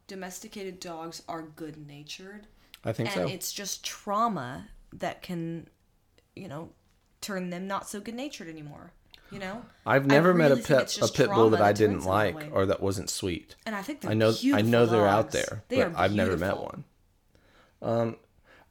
[0.07, 2.47] domesticated dogs, are good natured.
[2.85, 3.21] I think And so.
[3.23, 5.67] And it's just trauma that can,
[6.35, 6.69] you know,
[7.21, 8.91] turn them not so good natured anymore.
[9.31, 9.63] You know?
[9.85, 12.65] I've never met a pet a pit bull that I didn't them that like or
[12.65, 13.55] that wasn't sweet.
[13.65, 16.57] And I think I know I know they're out there, They but I've never met
[16.57, 16.83] one.
[17.81, 18.17] Um,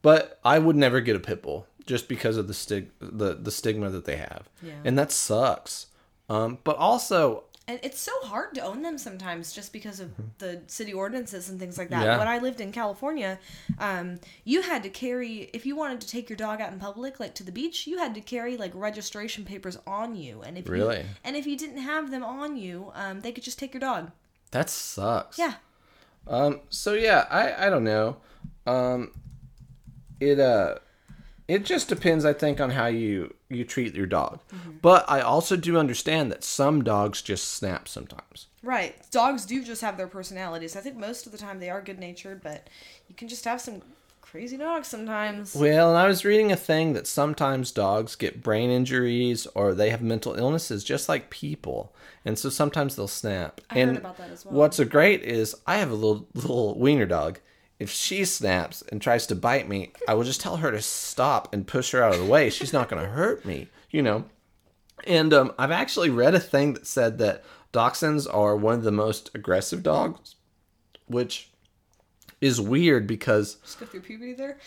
[0.02, 3.50] but I would never get a pit bull just because of the stig the the
[3.50, 4.74] stigma that they have, Yeah.
[4.84, 5.86] and that sucks.
[6.28, 10.60] Um, but also And it's so hard to own them sometimes just because of the
[10.66, 12.04] city ordinances and things like that.
[12.04, 12.18] Yeah.
[12.18, 13.38] When I lived in California,
[13.78, 17.20] um, you had to carry, if you wanted to take your dog out in public,
[17.20, 20.42] like to the beach, you had to carry like registration papers on you.
[20.42, 20.98] And if Really?
[20.98, 23.80] You, and if you didn't have them on you, um, they could just take your
[23.80, 24.10] dog.
[24.50, 25.38] that sucks.
[25.38, 25.54] Yeah.
[26.26, 28.16] Um, so yeah, I, I don't know.
[28.66, 29.12] Um,
[30.18, 30.74] it uh,
[31.50, 34.38] it just depends, I think, on how you you treat your dog.
[34.54, 34.78] Mm-hmm.
[34.80, 38.46] But I also do understand that some dogs just snap sometimes.
[38.62, 38.94] Right.
[39.10, 40.76] Dogs do just have their personalities.
[40.76, 42.68] I think most of the time they are good natured, but
[43.08, 43.82] you can just have some
[44.20, 45.56] crazy dogs sometimes.
[45.56, 49.90] Well, and I was reading a thing that sometimes dogs get brain injuries or they
[49.90, 51.92] have mental illnesses just like people,
[52.24, 53.60] and so sometimes they'll snap.
[53.70, 54.54] I heard and about that as well.
[54.54, 57.40] What's a great is I have a little little wiener dog.
[57.80, 61.52] If she snaps and tries to bite me, I will just tell her to stop
[61.52, 62.50] and push her out of the way.
[62.50, 64.26] She's not going to hurt me, you know.
[65.04, 68.92] And um, I've actually read a thing that said that dachshunds are one of the
[68.92, 70.36] most aggressive dogs,
[71.06, 71.50] which
[72.42, 74.58] is weird because Just go through puberty there.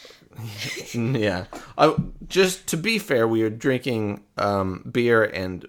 [0.93, 1.45] yeah.
[1.77, 1.95] I,
[2.27, 5.67] just to be fair, we are drinking um, beer and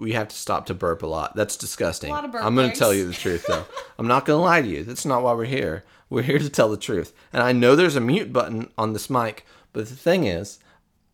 [0.00, 1.36] we have to stop to burp a lot.
[1.36, 2.10] That's disgusting.
[2.10, 3.66] A lot of burp I'm going to tell you the truth, though.
[3.98, 4.82] I'm not going to lie to you.
[4.82, 5.84] That's not why we're here.
[6.08, 7.12] We're here to tell the truth.
[7.32, 10.58] And I know there's a mute button on this mic, but the thing is,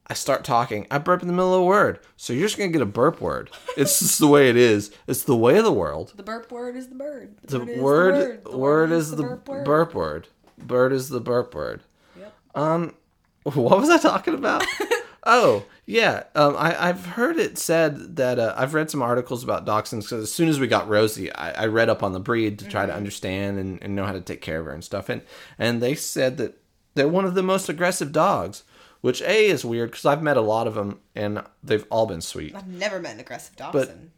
[0.07, 1.99] I start talking, I burp in the middle of a word.
[2.17, 3.51] So you're just going to get a burp word.
[3.77, 4.93] It's just the way it is.
[5.09, 6.13] It's the way of the world.
[6.17, 7.37] The burp word is the bird.
[7.43, 8.45] The bird is word, word.
[8.45, 9.65] The word, is the burp word.
[9.65, 10.29] burp word.
[10.59, 11.83] Bird is the burp word.
[12.19, 12.35] Yep.
[12.55, 12.95] Um,
[13.43, 14.65] what was I talking about?
[15.25, 16.25] oh, yeah.
[16.35, 20.25] Um, I, I've heard it said that uh, I've read some articles about dachshunds because
[20.25, 22.87] as soon as we got Rosie, I, I read up on the breed to try
[22.87, 25.09] to understand and, and know how to take care of her and stuff.
[25.09, 25.23] And
[25.59, 26.61] and they said that
[26.95, 28.65] they're one of the most aggressive dogs,
[29.01, 32.21] which a is weird because I've met a lot of them and they've all been
[32.21, 32.57] sweet.
[32.57, 34.11] I've never met an aggressive dachshund.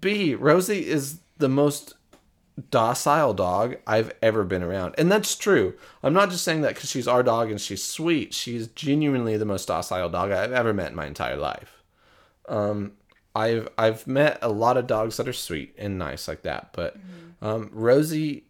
[0.00, 1.94] B, Rosie is the most
[2.70, 4.94] docile dog I've ever been around.
[4.98, 5.74] And that's true.
[6.02, 8.34] I'm not just saying that because she's our dog and she's sweet.
[8.34, 11.82] She's genuinely the most docile dog I've ever met in my entire life.
[12.48, 12.92] Um,
[13.34, 16.96] I've I've met a lot of dogs that are sweet and nice like that, but
[17.40, 18.44] um, Rosie,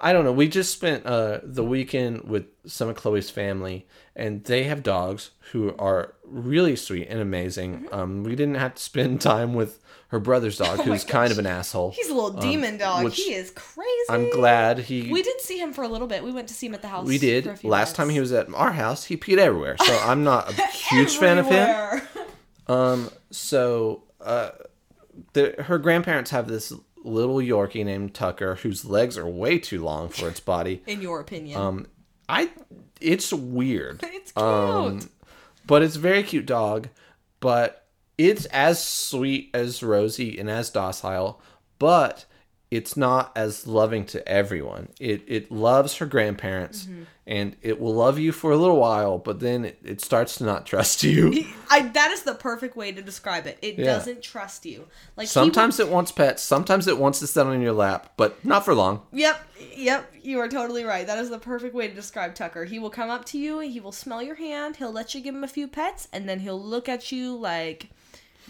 [0.00, 0.32] I don't know.
[0.32, 5.30] We just spent uh, the weekend with some of Chloe's family, and they have dogs
[5.52, 7.88] who are really sweet and amazing.
[7.90, 11.46] Um, we didn't have to spend time with her brother's dog, who's kind of an
[11.46, 11.90] asshole.
[11.90, 13.04] He's a little demon dog.
[13.06, 13.90] Um, he is crazy.
[14.08, 15.10] I'm glad he.
[15.10, 16.22] We did see him for a little bit.
[16.22, 17.06] We went to see him at the house.
[17.06, 17.64] we For a did.
[17.64, 19.76] Last time he was at our house, he peed everywhere.
[19.78, 22.02] So I'm not a huge fan of him.
[22.68, 24.50] Um, so uh,
[25.34, 26.72] the, her grandparents have this
[27.04, 30.82] little Yorkie named Tucker, whose legs are way too long for its body.
[30.84, 31.86] In your opinion, Um,
[32.28, 32.50] I,
[33.00, 34.00] it's weird.
[34.02, 34.44] it's cute.
[34.44, 35.10] Um,
[35.64, 36.88] but it's a very cute dog.
[37.38, 37.85] But
[38.18, 41.40] it's as sweet as Rosie and as docile,
[41.78, 42.24] but
[42.70, 44.88] it's not as loving to everyone.
[44.98, 47.02] It it loves her grandparents, Mm-hmm.
[47.28, 50.44] and it will love you for a little while, but then it, it starts to
[50.44, 51.44] not trust you.
[51.70, 53.58] I, that is the perfect way to describe it.
[53.62, 53.84] It Yeah.
[53.84, 54.86] doesn't trust you.
[55.16, 58.64] Like Sometimes it wants pets, sometimes it wants to sit on your lap, but not
[58.64, 59.02] for long.
[59.12, 60.12] Yep, yep.
[60.22, 61.06] You are totally right.
[61.06, 62.64] That is the perfect way to describe Tucker.
[62.64, 63.60] He will come up to you.
[63.60, 64.76] He will smell your hand.
[64.76, 67.90] He'll let you give him a few pets, and then he'll look at you like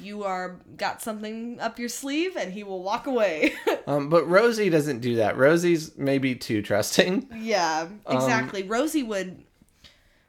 [0.00, 3.54] you are got something up your sleeve, and he will walk away.
[3.88, 5.36] Um, but Rosie doesn't do that.
[5.36, 7.28] Rosie's maybe too trusting.
[7.36, 8.64] Yeah, Um, exactly.
[8.64, 9.44] Rosie would.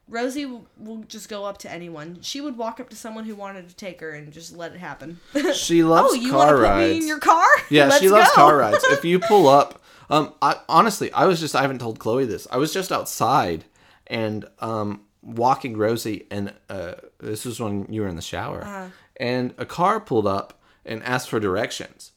[0.10, 2.20] Rosie w- will just go up to anyone.
[2.22, 4.78] She would walk up to someone who wanted to take her and just let it
[4.78, 5.20] happen.
[5.54, 6.90] She loves oh, you car want to put rides.
[6.94, 7.44] me in your car?
[7.70, 8.36] Yeah, Let's she loves go.
[8.36, 8.84] car rides.
[8.86, 12.48] If you pull up, um, I honestly, I was just I haven't told Chloe this.
[12.52, 13.66] I was just outside
[14.06, 18.86] and um walking Rosie, and uh, this was when you were in the shower, Uh-huh.
[19.20, 22.12] And a car pulled up and asked for directions,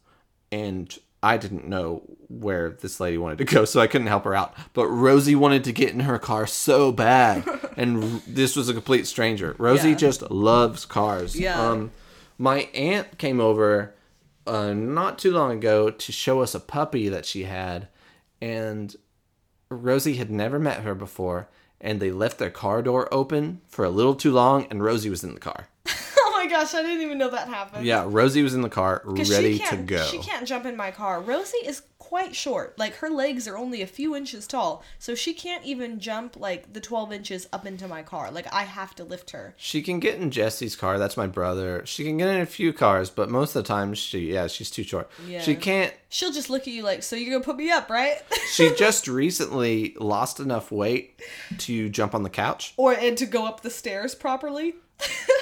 [0.53, 4.35] and I didn't know where this lady wanted to go, so I couldn't help her
[4.35, 4.55] out.
[4.73, 7.45] But Rosie wanted to get in her car so bad,
[7.77, 9.55] and r- this was a complete stranger.
[9.59, 9.97] Rosie Yeah.
[9.97, 11.39] just loves cars.
[11.39, 11.61] Yeah.
[11.61, 11.91] Um,
[12.39, 13.95] my aunt came over
[14.47, 17.89] uh, not too long ago to show us a puppy that she had,
[18.41, 18.97] and
[19.69, 21.49] Rosie had never met her before,
[21.81, 25.23] and they left their car door open for a little too long, and Rosie was
[25.25, 25.69] in the car.
[26.41, 27.85] Oh my gosh, I didn't even know that happened.
[27.85, 30.05] Yeah, Rosie was in the car, ready to go.
[30.07, 31.21] She can't jump in my car.
[31.21, 32.77] Rosie is quite short.
[32.79, 36.73] Like her legs are only a few inches tall, so she can't even jump like
[36.73, 38.31] the 12 inches up into my car.
[38.31, 39.55] Like I have to lift her.
[39.57, 40.99] She can get in Jesse's car.
[40.99, 41.83] That's my brother.
[41.85, 44.71] She can get in a few cars, but most of the time, she yeah, she's
[44.71, 45.11] too short.
[45.27, 45.41] Yeah.
[45.41, 45.95] She can't.
[46.09, 48.21] She'll just look at you like, "So you're gonna put me up, right?"
[48.51, 51.21] She just recently lost enough weight
[51.59, 52.75] to jump on the couch.
[52.77, 54.75] or and to go up the stairs properly.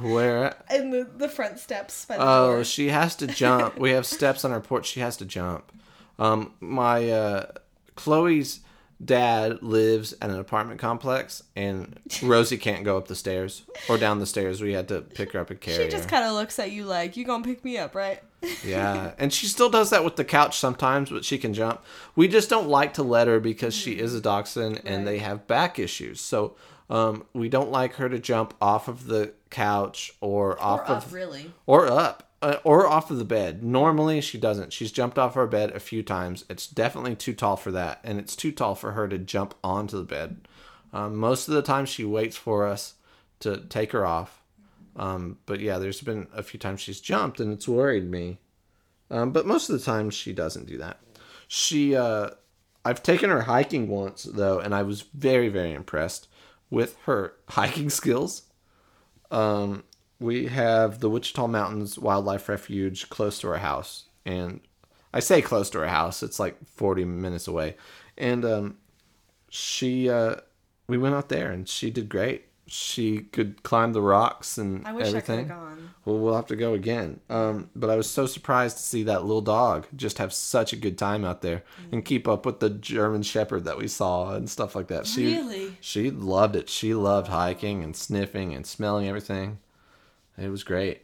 [0.00, 0.54] Where?
[0.68, 2.64] and the the front steps by the Oh, door.
[2.64, 3.78] she has to jump.
[3.78, 4.86] we have steps on our porch.
[4.86, 5.70] She has to jump.
[6.18, 7.46] Um, my uh,
[7.94, 8.60] Chloe's
[9.04, 14.18] dad lives at an apartment complex, and Rosie can't go up the stairs or down
[14.20, 14.62] the stairs.
[14.62, 16.84] We had to pick her up and carry She just kind of looks at you
[16.84, 18.22] like, "You gonna pick me up, right?"
[18.64, 21.82] Yeah, and she still does that with the couch sometimes, but she can jump.
[22.14, 25.46] We just don't like to let her because she is a dachshund and they have
[25.46, 26.20] back issues.
[26.20, 26.54] So
[26.88, 31.12] um, we don't like her to jump off of the couch or off or of
[31.12, 31.52] really.
[31.66, 33.62] or up uh, or off of the bed.
[33.62, 34.72] Normally she doesn't.
[34.72, 36.44] She's jumped off our bed a few times.
[36.48, 39.96] It's definitely too tall for that, and it's too tall for her to jump onto
[39.96, 40.48] the bed.
[40.92, 42.94] Um, most of the time she waits for us
[43.40, 44.42] to take her off.
[44.94, 48.38] Um, but yeah, there's been a few times she's jumped, and it's worried me.
[49.10, 51.00] Um, but most of the time she doesn't do that.
[51.48, 52.30] She, uh,
[52.84, 56.28] I've taken her hiking once though, and I was very very impressed
[56.70, 58.42] with her hiking skills.
[59.30, 59.84] Um,
[60.18, 64.60] we have the Wichita Mountains Wildlife Refuge close to our house, and
[65.12, 66.22] I say close to her house.
[66.22, 67.76] It's like forty minutes away,
[68.16, 68.78] and um,
[69.48, 70.36] she, uh,
[70.88, 72.46] we went out there, and she did great.
[72.68, 75.48] She could climb the rocks and I wish I could everything.
[75.48, 75.90] have gone.
[76.04, 77.20] Well, we'll have to go again.
[77.30, 80.76] Um, but I was so surprised to see that little dog just have such a
[80.76, 81.62] good time out there
[81.92, 85.06] and keep up with the German Shepherd that we saw and stuff like that.
[85.06, 85.76] She, Really?
[85.80, 86.68] She loved it.
[86.68, 89.58] She loved hiking and sniffing and smelling everything.
[90.36, 91.02] It was great.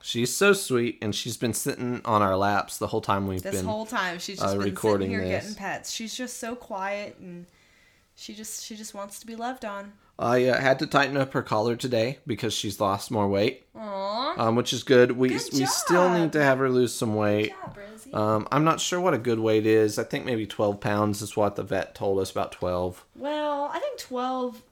[0.00, 3.56] She's so sweet, and she's been sitting on our laps the whole time we've This
[3.56, 3.64] been.
[3.64, 5.44] This whole time she's just uh, been recording sitting here this.
[5.46, 5.90] getting pets.
[5.90, 7.46] She's just so quiet and
[8.16, 9.92] she just she just wants to be loved on.
[10.18, 14.38] I uh, had to tighten up her collar today because she's lost more weight, Aww.
[14.38, 15.12] um, which is good.
[15.12, 17.52] We Good we still need to have her lose some weight.
[17.76, 18.14] Rosie.
[18.14, 19.98] Um, I'm not sure what a good weight is.
[19.98, 23.04] I think maybe 12 pounds is what the vet told us about 12.
[23.14, 24.62] well, I think twelve.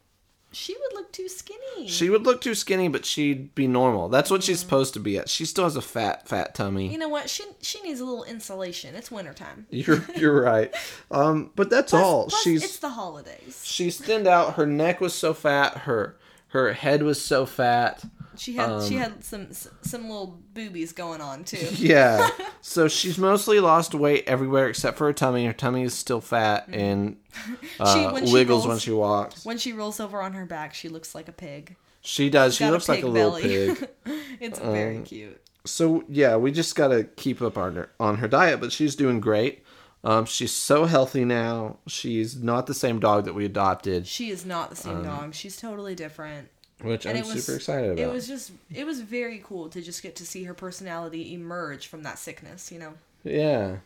[0.54, 1.86] She would look too skinny.
[1.88, 4.08] She would look too skinny, but she'd be normal.
[4.08, 5.28] That's what she's supposed to be at.
[5.28, 6.88] She still has a fat, fat tummy.
[6.90, 7.28] you know what?
[7.28, 8.94] She she needs a little insulation.
[8.94, 9.66] It's wintertime.
[9.70, 10.74] You're you're right.
[11.10, 12.28] Um, but that's all.
[12.28, 13.60] Plus, she's it's the holidays.
[13.64, 14.54] she's thinned out.
[14.54, 15.78] Her neck was so fat.
[15.78, 16.16] Her
[16.48, 18.04] her head was so fat.
[18.36, 19.48] She had she Um, had some
[19.82, 21.68] some little boobies going on too.
[21.76, 22.28] Yeah.
[22.60, 25.46] so she's mostly lost weight everywhere except for her tummy.
[25.46, 27.16] Her tummy is still fat and
[27.80, 29.44] uh, when she wiggles rolls- when she walks.
[29.44, 31.76] When she rolls over on her back, she looks like a pig.
[32.00, 32.54] She does.
[32.56, 33.88] She Got looks like a pig little pig.
[34.40, 35.40] it's very Um, cute.
[35.64, 39.20] so yeah, we just gotta keep up on her on her diet, but she's doing
[39.20, 39.62] great.
[40.02, 41.78] Um, she's so healthy now.
[41.86, 45.34] She's not the same dog that we adopted, She is not the same dog.
[45.34, 46.48] She's totally different.
[46.82, 48.02] Which And I'm was super excited about.
[48.02, 51.86] It was just it was very cool to just get to see her personality emerge
[51.86, 52.94] from that sickness, you know.
[53.22, 53.76] Yeah.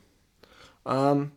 [0.87, 1.33] Um.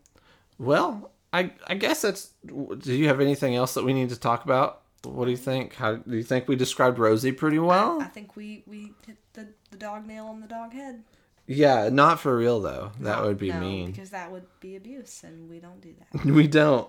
[0.57, 2.31] Well, I I guess that's.
[2.45, 4.81] Do you have anything else that we need to talk about?
[5.03, 5.75] What do you think?
[5.75, 8.01] How do you think we described Rosie pretty well?
[8.01, 11.03] I think we we hit the the dog nail on the dog head.
[11.47, 12.91] Yeah, not for real though.
[12.99, 13.91] That No, would be no, mean.
[13.91, 16.25] because that would be abuse, and we don't do that.
[16.31, 16.87] We don't.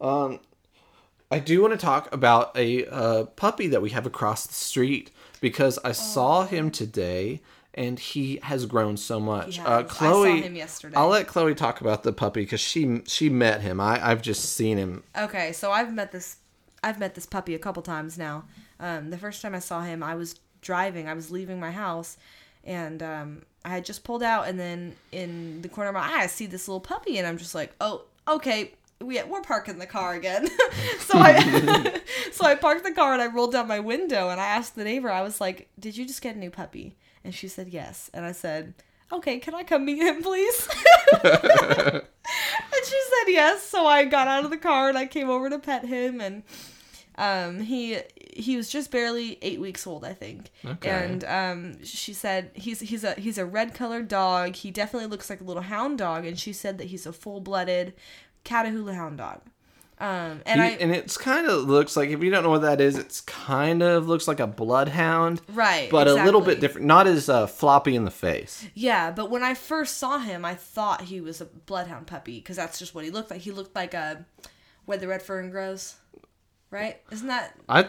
[0.00, 0.40] Um,
[1.30, 5.10] I do want to talk about a uh, puppy that we have across the street
[5.40, 7.40] because I saw him today
[7.74, 9.58] and he has grown so much.
[9.58, 9.84] Uh, has.
[9.84, 10.96] I saw Chloe, him yesterday.
[10.96, 13.80] I'll let Chloe talk about the puppy because she she met him.
[13.80, 15.02] I I've just seen him.
[15.16, 16.36] Okay, so I've met this
[16.82, 18.44] I've met this puppy a couple times now.
[18.78, 21.08] Um, the first time I saw him, I was driving.
[21.08, 22.16] I was leaving my house,
[22.64, 26.22] and um, I had just pulled out, and then in the corner of my eye,
[26.22, 28.72] I see this little puppy, and I'm just like, oh, okay.
[29.00, 30.48] We, we're parking the car again.
[31.00, 32.00] so I
[32.32, 34.84] so I parked the car and I rolled down my window and I asked the
[34.84, 36.96] neighbor, I was like, Did you just get a new puppy?
[37.24, 38.10] And she said yes.
[38.14, 38.74] And I said,
[39.12, 40.68] Okay, can I come meet him, please?
[41.22, 43.62] And she said yes.
[43.62, 46.20] So I got out of the car and I came over to pet him.
[46.20, 46.42] And
[47.18, 47.98] Um, he
[48.34, 50.50] he was just barely eight weeks old, I think.
[50.64, 50.90] Okay.
[50.90, 54.54] And um, she said he's he's a he's a red colored dog.
[54.56, 57.40] He definitely looks like a little hound dog, and she said that he's a full
[57.40, 57.94] blooded
[58.46, 59.40] Catahoula hound dog.
[59.98, 62.60] Um, and He- I and it's kind of looks like if you don't know what
[62.62, 66.86] that is, it's kind of looks like a bloodhound, right, but a little bit different.
[66.86, 68.66] Not as uh, floppy in the face.
[68.74, 72.56] Yeah, but when I first saw him, I thought he was a bloodhound puppy because
[72.56, 73.40] that's just what he looked like.
[73.40, 74.26] He looked like a
[74.84, 75.96] where the red fern grows,
[76.70, 77.00] right?
[77.10, 77.88] Isn't that I,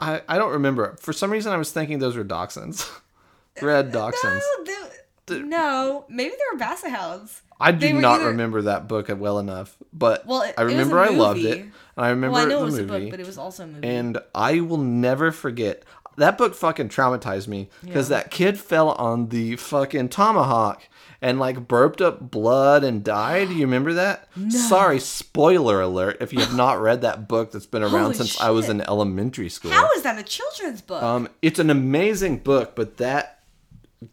[0.00, 0.96] I, I don't remember.
[1.00, 2.90] For some reason, I was thinking those were dachshunds,
[3.62, 4.42] red dachshunds.
[4.64, 4.88] no?
[5.28, 7.42] No, maybe they were basset hounds.
[7.58, 10.74] I do not either- remember that book well enough, but Well, it- I it was
[10.74, 11.58] a remember I loved it.
[11.60, 13.64] And I remember Well, I know it was movie, a book, but it was also
[13.64, 13.86] a movie.
[13.88, 15.82] and I will never forget
[16.18, 16.54] that book.
[16.54, 18.18] Fucking traumatized me because Yeah.
[18.18, 20.82] that kid fell on the fucking tomahawk
[21.22, 23.48] and like burped up blood and died.
[23.48, 24.28] You remember that?
[24.36, 24.50] No.
[24.50, 26.18] Sorry, spoiler alert.
[26.20, 28.82] If you have not read that book that's been around Holy since I was in
[28.82, 29.70] elementary school.
[29.70, 31.02] How is that a children's book?
[31.02, 33.35] Um, it's an amazing book, but that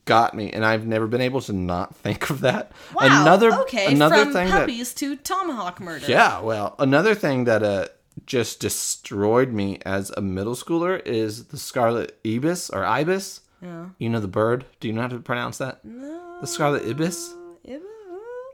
[0.06, 2.72] got me, and I've never been able to not think of that.
[2.94, 3.22] wow.
[3.22, 6.06] Another okay, another from thing that puppies to tomahawk murder.
[6.08, 7.88] yeah, well, another thing that uh
[8.28, 13.42] just destroyed me as a middle schooler is the scarlet ibis or ibis.
[13.62, 13.88] Yeah.
[13.98, 14.66] You know the bird?
[14.80, 15.84] Do you know how to pronounce that?
[15.84, 16.38] No.
[16.42, 17.34] The scarlet ibis?
[17.64, 17.80] Yeah,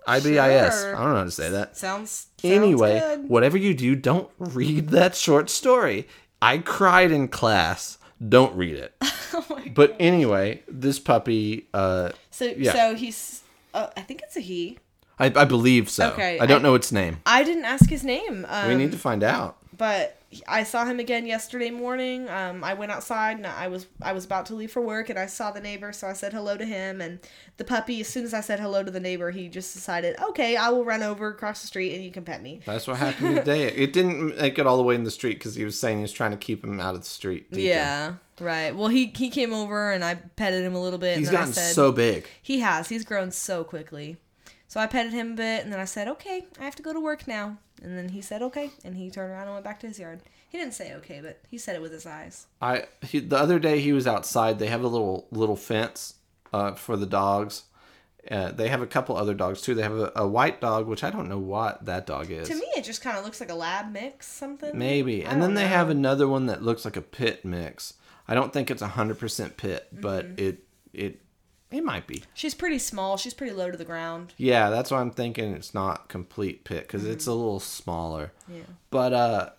[0.07, 0.81] I B I S.
[0.81, 0.95] sure.
[0.95, 1.75] I don't know how to say that.
[1.77, 3.27] Sounds, sounds Anyway, good.
[3.29, 6.07] whatever you do, don't read that short story.
[6.41, 7.97] I cried in class.
[8.27, 8.93] Don't read it.
[9.33, 12.73] oh But anyway, this puppy, uh, So Yeah.
[12.73, 13.43] so he's
[13.73, 14.77] uh, I think it's a he.
[15.19, 16.09] I, I believe so.
[16.11, 17.19] Okay, I don't I- know its name.
[17.25, 18.45] I didn't ask his name.
[18.49, 19.57] Um, We need to find out.
[19.77, 20.17] but
[20.47, 22.29] I saw him again yesterday morning.
[22.29, 25.17] Um, I went outside and I was I was about to leave for work and
[25.17, 27.01] I saw the neighbor, so I said hello to him.
[27.01, 27.19] And
[27.57, 30.55] the puppy, as soon as I said hello to the neighbor, he just decided, okay,
[30.55, 32.61] I will run over across the street and you can pet me.
[32.65, 33.73] That's what happened today.
[33.79, 36.01] It didn't make it all the way in the street because he was saying he
[36.01, 37.49] was trying to keep him out of the street.
[37.49, 37.65] Deacon.
[37.65, 38.75] Yeah, right.
[38.75, 41.17] Well, he he came over and I petted him a little bit.
[41.17, 42.27] He's and gotten I said, so big.
[42.41, 42.89] He has.
[42.89, 44.17] He's grown so quickly.
[44.69, 46.93] So I petted him a bit, and then I said, "Okay, I have to go
[46.93, 49.79] to work now." And then he said, "Okay," and he turned around and went back
[49.81, 50.21] to his yard.
[50.47, 52.45] He didn't say "okay," but he said it with his eyes.
[52.61, 54.59] I he, the other day he was outside.
[54.59, 56.13] They have a little little fence
[56.53, 57.63] uh, for the dogs.
[58.29, 59.73] Uh, they have a couple other dogs too.
[59.73, 62.47] They have a, a white dog, which I don't know what that dog is.
[62.49, 64.77] To me, it just kind of looks like a lab mix, something.
[64.77, 65.25] Maybe.
[65.25, 67.95] I And then don't they have another one that looks like a pit mix.
[68.27, 70.45] I don't think it's 100% pit, but Mm-hmm.
[70.45, 70.63] it
[70.93, 71.21] it
[71.71, 72.23] it might be.
[72.33, 73.17] She's pretty small.
[73.17, 74.33] She's pretty low to the ground.
[74.37, 78.31] Yeah, that's why I'm thinking it's not complete pit cuz it's a little smaller.
[78.47, 78.61] Yeah.
[78.89, 79.49] But uh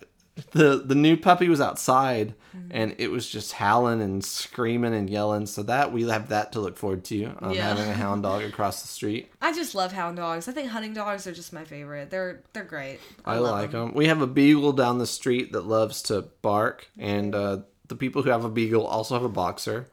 [0.53, 2.69] the the new puppy was outside Mm-hmm.
[2.73, 6.61] and it was just howling and screaming and yelling so that we have that to
[6.61, 7.69] look forward to um, Yeah.
[7.69, 10.49] having a hound dog across the street I just love hound dogs.
[10.49, 12.11] I think hunting dogs are just my favorite.
[12.11, 12.99] They're they're great.
[13.25, 16.89] i, love like them we have a beagle down the street that loves to bark
[16.99, 19.87] and uh, the people who have a beagle also have a boxer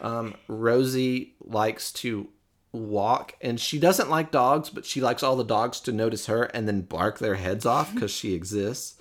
[0.00, 2.28] um, rosie likes to
[2.72, 6.44] walk and she doesn't like dogs but she likes all the dogs to notice her
[6.44, 8.96] and then bark their heads off because she exists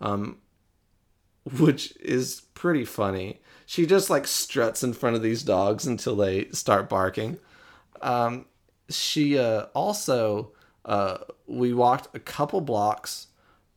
[0.00, 0.38] um,
[1.44, 3.40] which is pretty funny.
[3.66, 7.38] She just like struts in front of these dogs until they start barking.
[8.00, 8.46] Um,
[8.90, 10.52] she uh, also
[10.84, 13.28] uh, we walked a couple blocks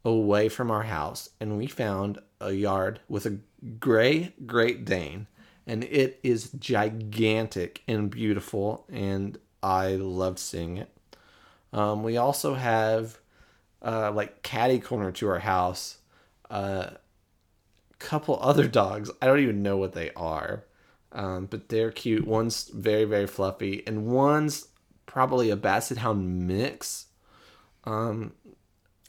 [0.04, 3.40] away from our house and we found a yard with a
[3.80, 5.26] gray great dane
[5.68, 10.90] and it is gigantic and beautiful and i loved seeing it.
[11.74, 13.20] Um, we also have
[13.82, 15.98] uh, like caddy corner to our house
[16.50, 16.98] a
[18.00, 19.12] couple other dogs.
[19.22, 20.64] I don't even know what they are
[21.16, 22.28] um, but they're cute.
[22.28, 24.68] One's very very fluffy and one's
[25.06, 27.08] probably a basset hound mix.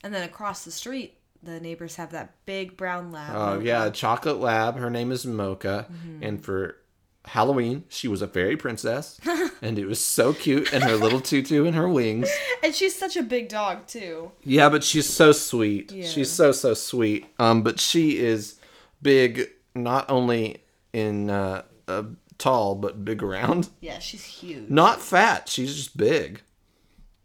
[0.03, 3.35] And then across the street, the neighbors have that big brown lab.
[3.35, 4.77] Oh yeah, a chocolate lab.
[4.77, 5.87] Her name is Mocha,
[6.21, 6.77] and for
[7.25, 9.19] Halloween she was a fairy princess,
[9.63, 10.73] and it was so cute.
[10.73, 12.29] And her little tutu and her wings.
[12.63, 14.33] And she's such a big dog too.
[14.43, 15.93] Yeah, but she's so sweet.
[15.93, 16.09] Yeah.
[16.09, 17.27] She's so so sweet.
[17.39, 18.59] Um, but she is
[19.01, 22.03] big, not only in uh, uh
[22.39, 23.69] tall but big around.
[23.81, 24.69] Yeah, she's huge.
[24.69, 25.49] Not fat.
[25.49, 26.43] She's just big.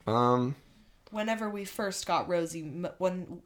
[0.06, 0.56] Um.
[1.12, 2.62] whenever we first got Rosie,
[2.98, 3.42] one,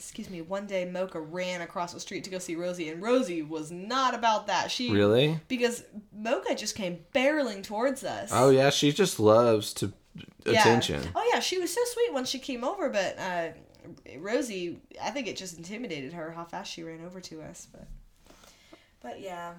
[0.00, 3.42] excuse me, one day Mocha ran across the street to go see Rosie, and Rosie
[3.42, 4.70] was not about that.
[4.70, 5.38] She Really?
[5.46, 5.84] because
[6.16, 8.30] Mocha just came barreling towards us.
[8.32, 9.92] Oh yeah, she just loves to
[10.46, 10.60] Yeah.
[10.60, 11.02] attention.
[11.14, 13.48] Oh yeah, she was so sweet when she came over, but uh,
[14.18, 17.68] Rosie, I think it just intimidated her how fast she ran over to us.
[17.70, 17.86] But
[19.02, 19.52] but yeah,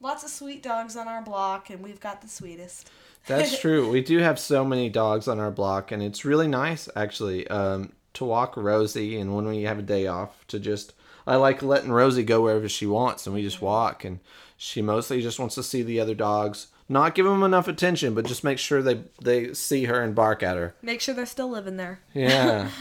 [0.00, 2.90] lots of sweet dogs on our block, and we've got the sweetest.
[3.26, 3.90] That's true.
[3.90, 7.92] We do have so many dogs on our block, and it's really nice actually um,
[8.14, 10.92] to walk Rosie, and when we have a day off, to just
[11.26, 14.04] I like letting Rosie go wherever she wants, and we just walk.
[14.04, 14.20] And
[14.56, 18.26] she mostly just wants to see the other dogs, not give them enough attention, but
[18.26, 20.74] just make sure they they see her and bark at her.
[20.82, 22.00] Make sure they're still living there.
[22.14, 22.70] Yeah.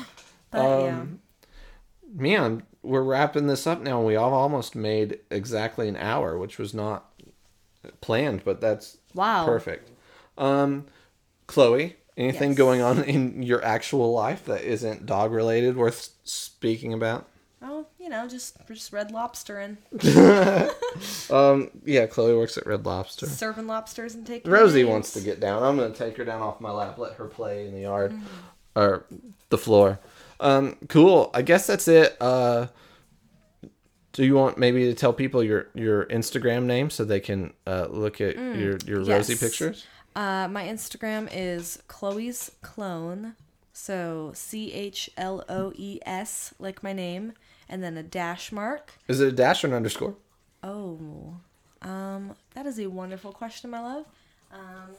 [0.51, 0.59] But
[0.89, 1.21] Um,
[2.13, 3.99] Man, we're wrapping this up now.
[3.99, 7.09] and We all almost made exactly an hour, which was not
[8.01, 9.45] planned, but that's Wow.
[9.45, 9.89] perfect.
[10.37, 10.87] Um,
[11.47, 12.57] Chloe, anything Yes.
[12.57, 17.27] going on in your actual life that isn't dog related worth speaking about?
[17.63, 19.77] Oh, you know, just just red lobster and
[21.29, 23.25] Um, yeah, Chloe works at Red Lobster.
[23.27, 24.51] serving lobsters and taking.
[24.51, 25.63] Rosie wants to get down.
[25.63, 28.21] I'm gonna take her down off my lap, let her play in the yard Mm.
[28.75, 29.05] or
[29.49, 29.99] the floor.
[30.39, 31.29] Um, cool.
[31.35, 32.17] I guess that's it.
[32.19, 32.67] Uh,
[34.13, 37.87] do you want maybe to tell people your your Instagram name so they can uh,
[37.89, 39.39] look at your your Rosie Mm.
[39.39, 39.85] pictures?
[40.15, 43.35] Uh, my Instagram is Chloe's Clone.
[43.73, 47.33] So C H L O E S, like my name,
[47.69, 48.93] and then a dash mark.
[49.07, 50.15] Is it a dash or an underscore?
[50.63, 51.35] Oh,
[51.81, 54.05] um, that is a wonderful question, my love.
[54.53, 54.95] Um,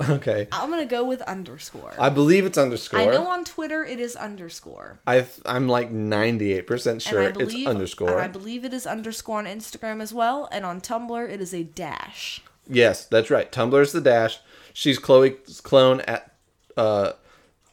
[0.08, 1.94] Okay, I'm gonna go with underscore.
[1.98, 3.00] I believe it's underscore.
[3.00, 4.98] I know on Twitter it is underscore.
[5.06, 8.20] I I'm like 98 percent sure believe it's underscore.
[8.20, 11.62] I believe it is underscore on Instagram as well, and on Tumblr it is a
[11.62, 12.40] dash.
[12.68, 13.50] Yes, that's right.
[13.52, 14.38] Tumblr is the dash.
[14.76, 16.34] She's Chloe's clone at
[16.76, 17.12] uh,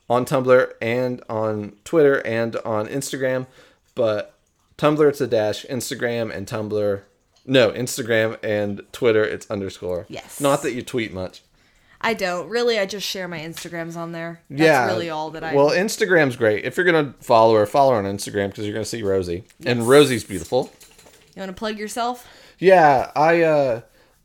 [0.10, 3.46] on Tumblr and on Twitter and on Instagram,
[3.94, 4.34] but
[4.78, 5.66] Tumblr it's a dash.
[5.66, 7.02] Instagram and Tumblr,
[7.46, 10.06] no Instagram and Twitter it's underscore.
[10.08, 10.40] Yes.
[10.40, 11.42] Not that you tweet much.
[12.00, 12.80] I don't really.
[12.80, 14.42] I just share my Instagrams on there.
[14.50, 14.86] That's yeah.
[14.86, 15.54] really all that I.
[15.54, 16.64] Well, Instagram's great.
[16.64, 19.90] If you're gonna follow her, follow her on Instagram because you're gonna see Rosie, and
[19.90, 20.72] Rosie's beautiful.
[21.36, 22.26] you want to plug yourself?
[22.60, 23.82] Yeah, I uh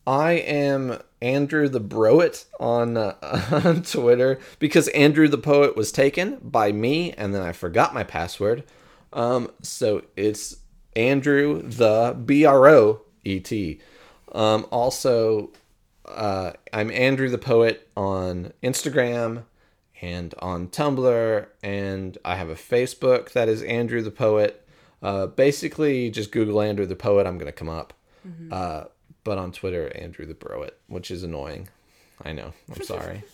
[0.09, 3.15] I am Andrew the Broet on uh,
[3.65, 8.05] on Twitter because Andrew the Poet was taken by me and then I forgot my
[8.05, 8.65] password.
[9.13, 10.57] Um so it's
[10.97, 13.81] Andrew the B R O E T.
[14.33, 15.51] Um also
[16.07, 19.45] uh I'm Andrew the Poet on Instagram
[20.01, 24.67] and on Tumblr and I have a Facebook that is Andrew the Poet.
[25.03, 27.93] Uh basically just Google Andrew the Poet, I'm going to come up.
[28.51, 28.85] Uh,
[29.29, 31.68] but on Twitter, Andrew the Broet, which is annoying.
[32.24, 32.55] I know.
[32.74, 33.24] I'm sorry.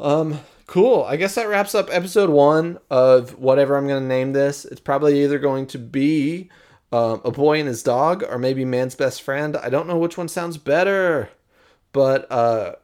[0.00, 1.04] um, cool.
[1.04, 4.64] I guess that wraps up episode one of whatever I'm going to name this.
[4.64, 6.48] It's probably either going to be
[6.92, 9.54] um, a boy and his dog, or maybe man's best friend.
[9.54, 11.28] I don't know which one sounds better,
[11.92, 12.76] but uh,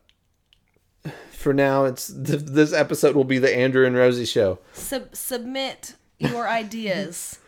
[1.31, 4.59] for now, it's th- this episode will be the Andrew and Rosie show.
[4.75, 7.39] Sub- submit your ideas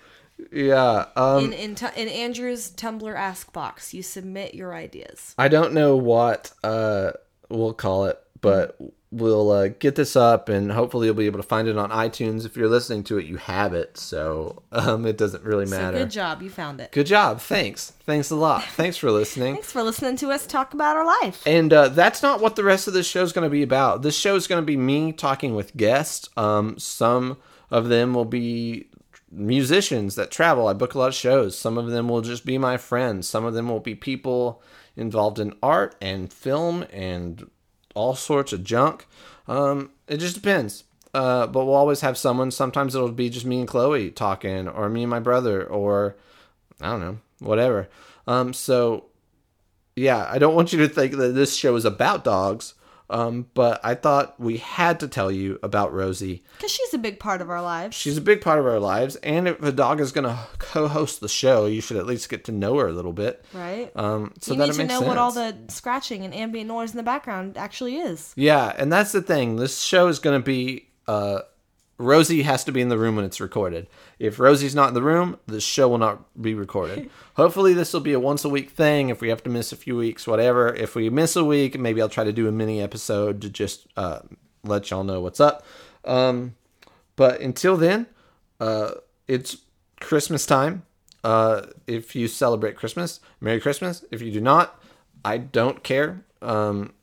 [0.50, 1.06] Yeah.
[1.16, 3.92] Um, in in, in Andrew's Tumblr Ask box.
[3.94, 5.34] You submit your ideas.
[5.38, 7.12] I don't know what uh,
[7.48, 8.76] we'll call it, but
[9.14, 12.46] we'll uh, get this up and hopefully you'll be able to find it on iTunes.
[12.46, 15.98] If you're listening to it, you have it, so um, it doesn't really So matter.
[15.98, 16.92] good job, you found it.
[16.92, 17.38] Good job.
[17.38, 17.90] Thanks.
[18.06, 18.64] Thanks a lot.
[18.70, 19.52] Thanks for listening.
[19.54, 21.42] Thanks for listening to us talk about our life.
[21.46, 24.00] And uh, that's not what the rest of this show is going to be about.
[24.00, 26.30] This show is going to be me talking with guests.
[26.36, 27.36] Um, some
[27.70, 28.86] of them will be
[29.32, 30.68] musicians that travel.
[30.68, 31.58] I book a lot of shows.
[31.58, 33.28] Some of them will just be my friends.
[33.28, 34.62] Some of them will be people
[34.94, 37.50] involved in art and film and
[37.94, 39.06] all sorts of junk.
[39.48, 40.84] Um, it just depends.
[41.14, 42.50] Uh, but we'll always have someone.
[42.50, 46.16] Sometimes it'll be just me and Chloe talking, or me and my brother, or
[46.80, 47.88] I don't know, whatever.
[48.26, 49.06] Um, so
[49.94, 52.74] yeah, I don't want you to think that this show is about dogs.
[53.12, 56.42] Um, but I thought we had to tell you about Rosie.
[56.56, 57.96] Because she's a big part of our lives.
[57.96, 61.20] She's a big part of our lives, and if a dog is going to co-host
[61.20, 63.44] the show, you should at least get to know her a little bit.
[63.52, 63.92] right?
[63.94, 65.08] Um, so you that need to know sense.
[65.08, 68.32] what all the scratching and ambient noise in the background actually is.
[68.34, 69.56] Yeah, and that's the thing.
[69.56, 71.40] This show is going to be uh,
[72.02, 73.86] Rosie has to be in the room when it's recorded.
[74.18, 77.08] If Rosie's not in the room, the show will not be recorded.
[77.34, 79.08] Hopefully, this will be a once a week thing.
[79.08, 80.74] If we have to miss a few weeks, whatever.
[80.74, 83.86] If we miss a week, maybe I'll try to do a mini episode to just
[83.96, 84.20] uh,
[84.64, 85.64] let y'all know what's up.
[86.04, 86.56] Um,
[87.16, 88.06] but until then,
[88.60, 88.92] uh,
[89.28, 89.58] it's
[90.00, 90.82] Christmas time.
[91.24, 94.04] Uh, if you celebrate Christmas, Merry Christmas.
[94.10, 94.82] If you do not,
[95.24, 96.24] I don't care.
[96.40, 96.94] Um,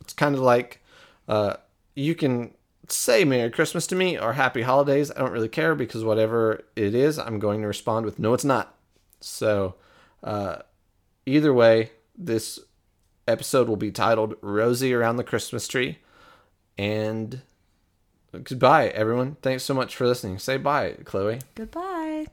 [0.00, 0.82] it's kind of like
[1.28, 1.56] uh,
[1.94, 2.54] you can
[2.92, 5.10] say Merry Christmas to me or Happy Holidays.
[5.10, 8.44] I don't really care because whatever it is, I'm going to respond with No, it's
[8.44, 8.74] not.
[9.20, 9.74] So,
[10.22, 10.58] uh,
[11.26, 12.58] either way, this
[13.28, 15.98] episode will be titled Rosie Around the Christmas Tree.
[16.76, 17.42] And
[18.32, 19.36] goodbye, everyone.
[19.42, 20.38] Thanks so much for listening.
[20.38, 21.40] Say bye, Chloe.
[21.54, 22.26] Goodbye.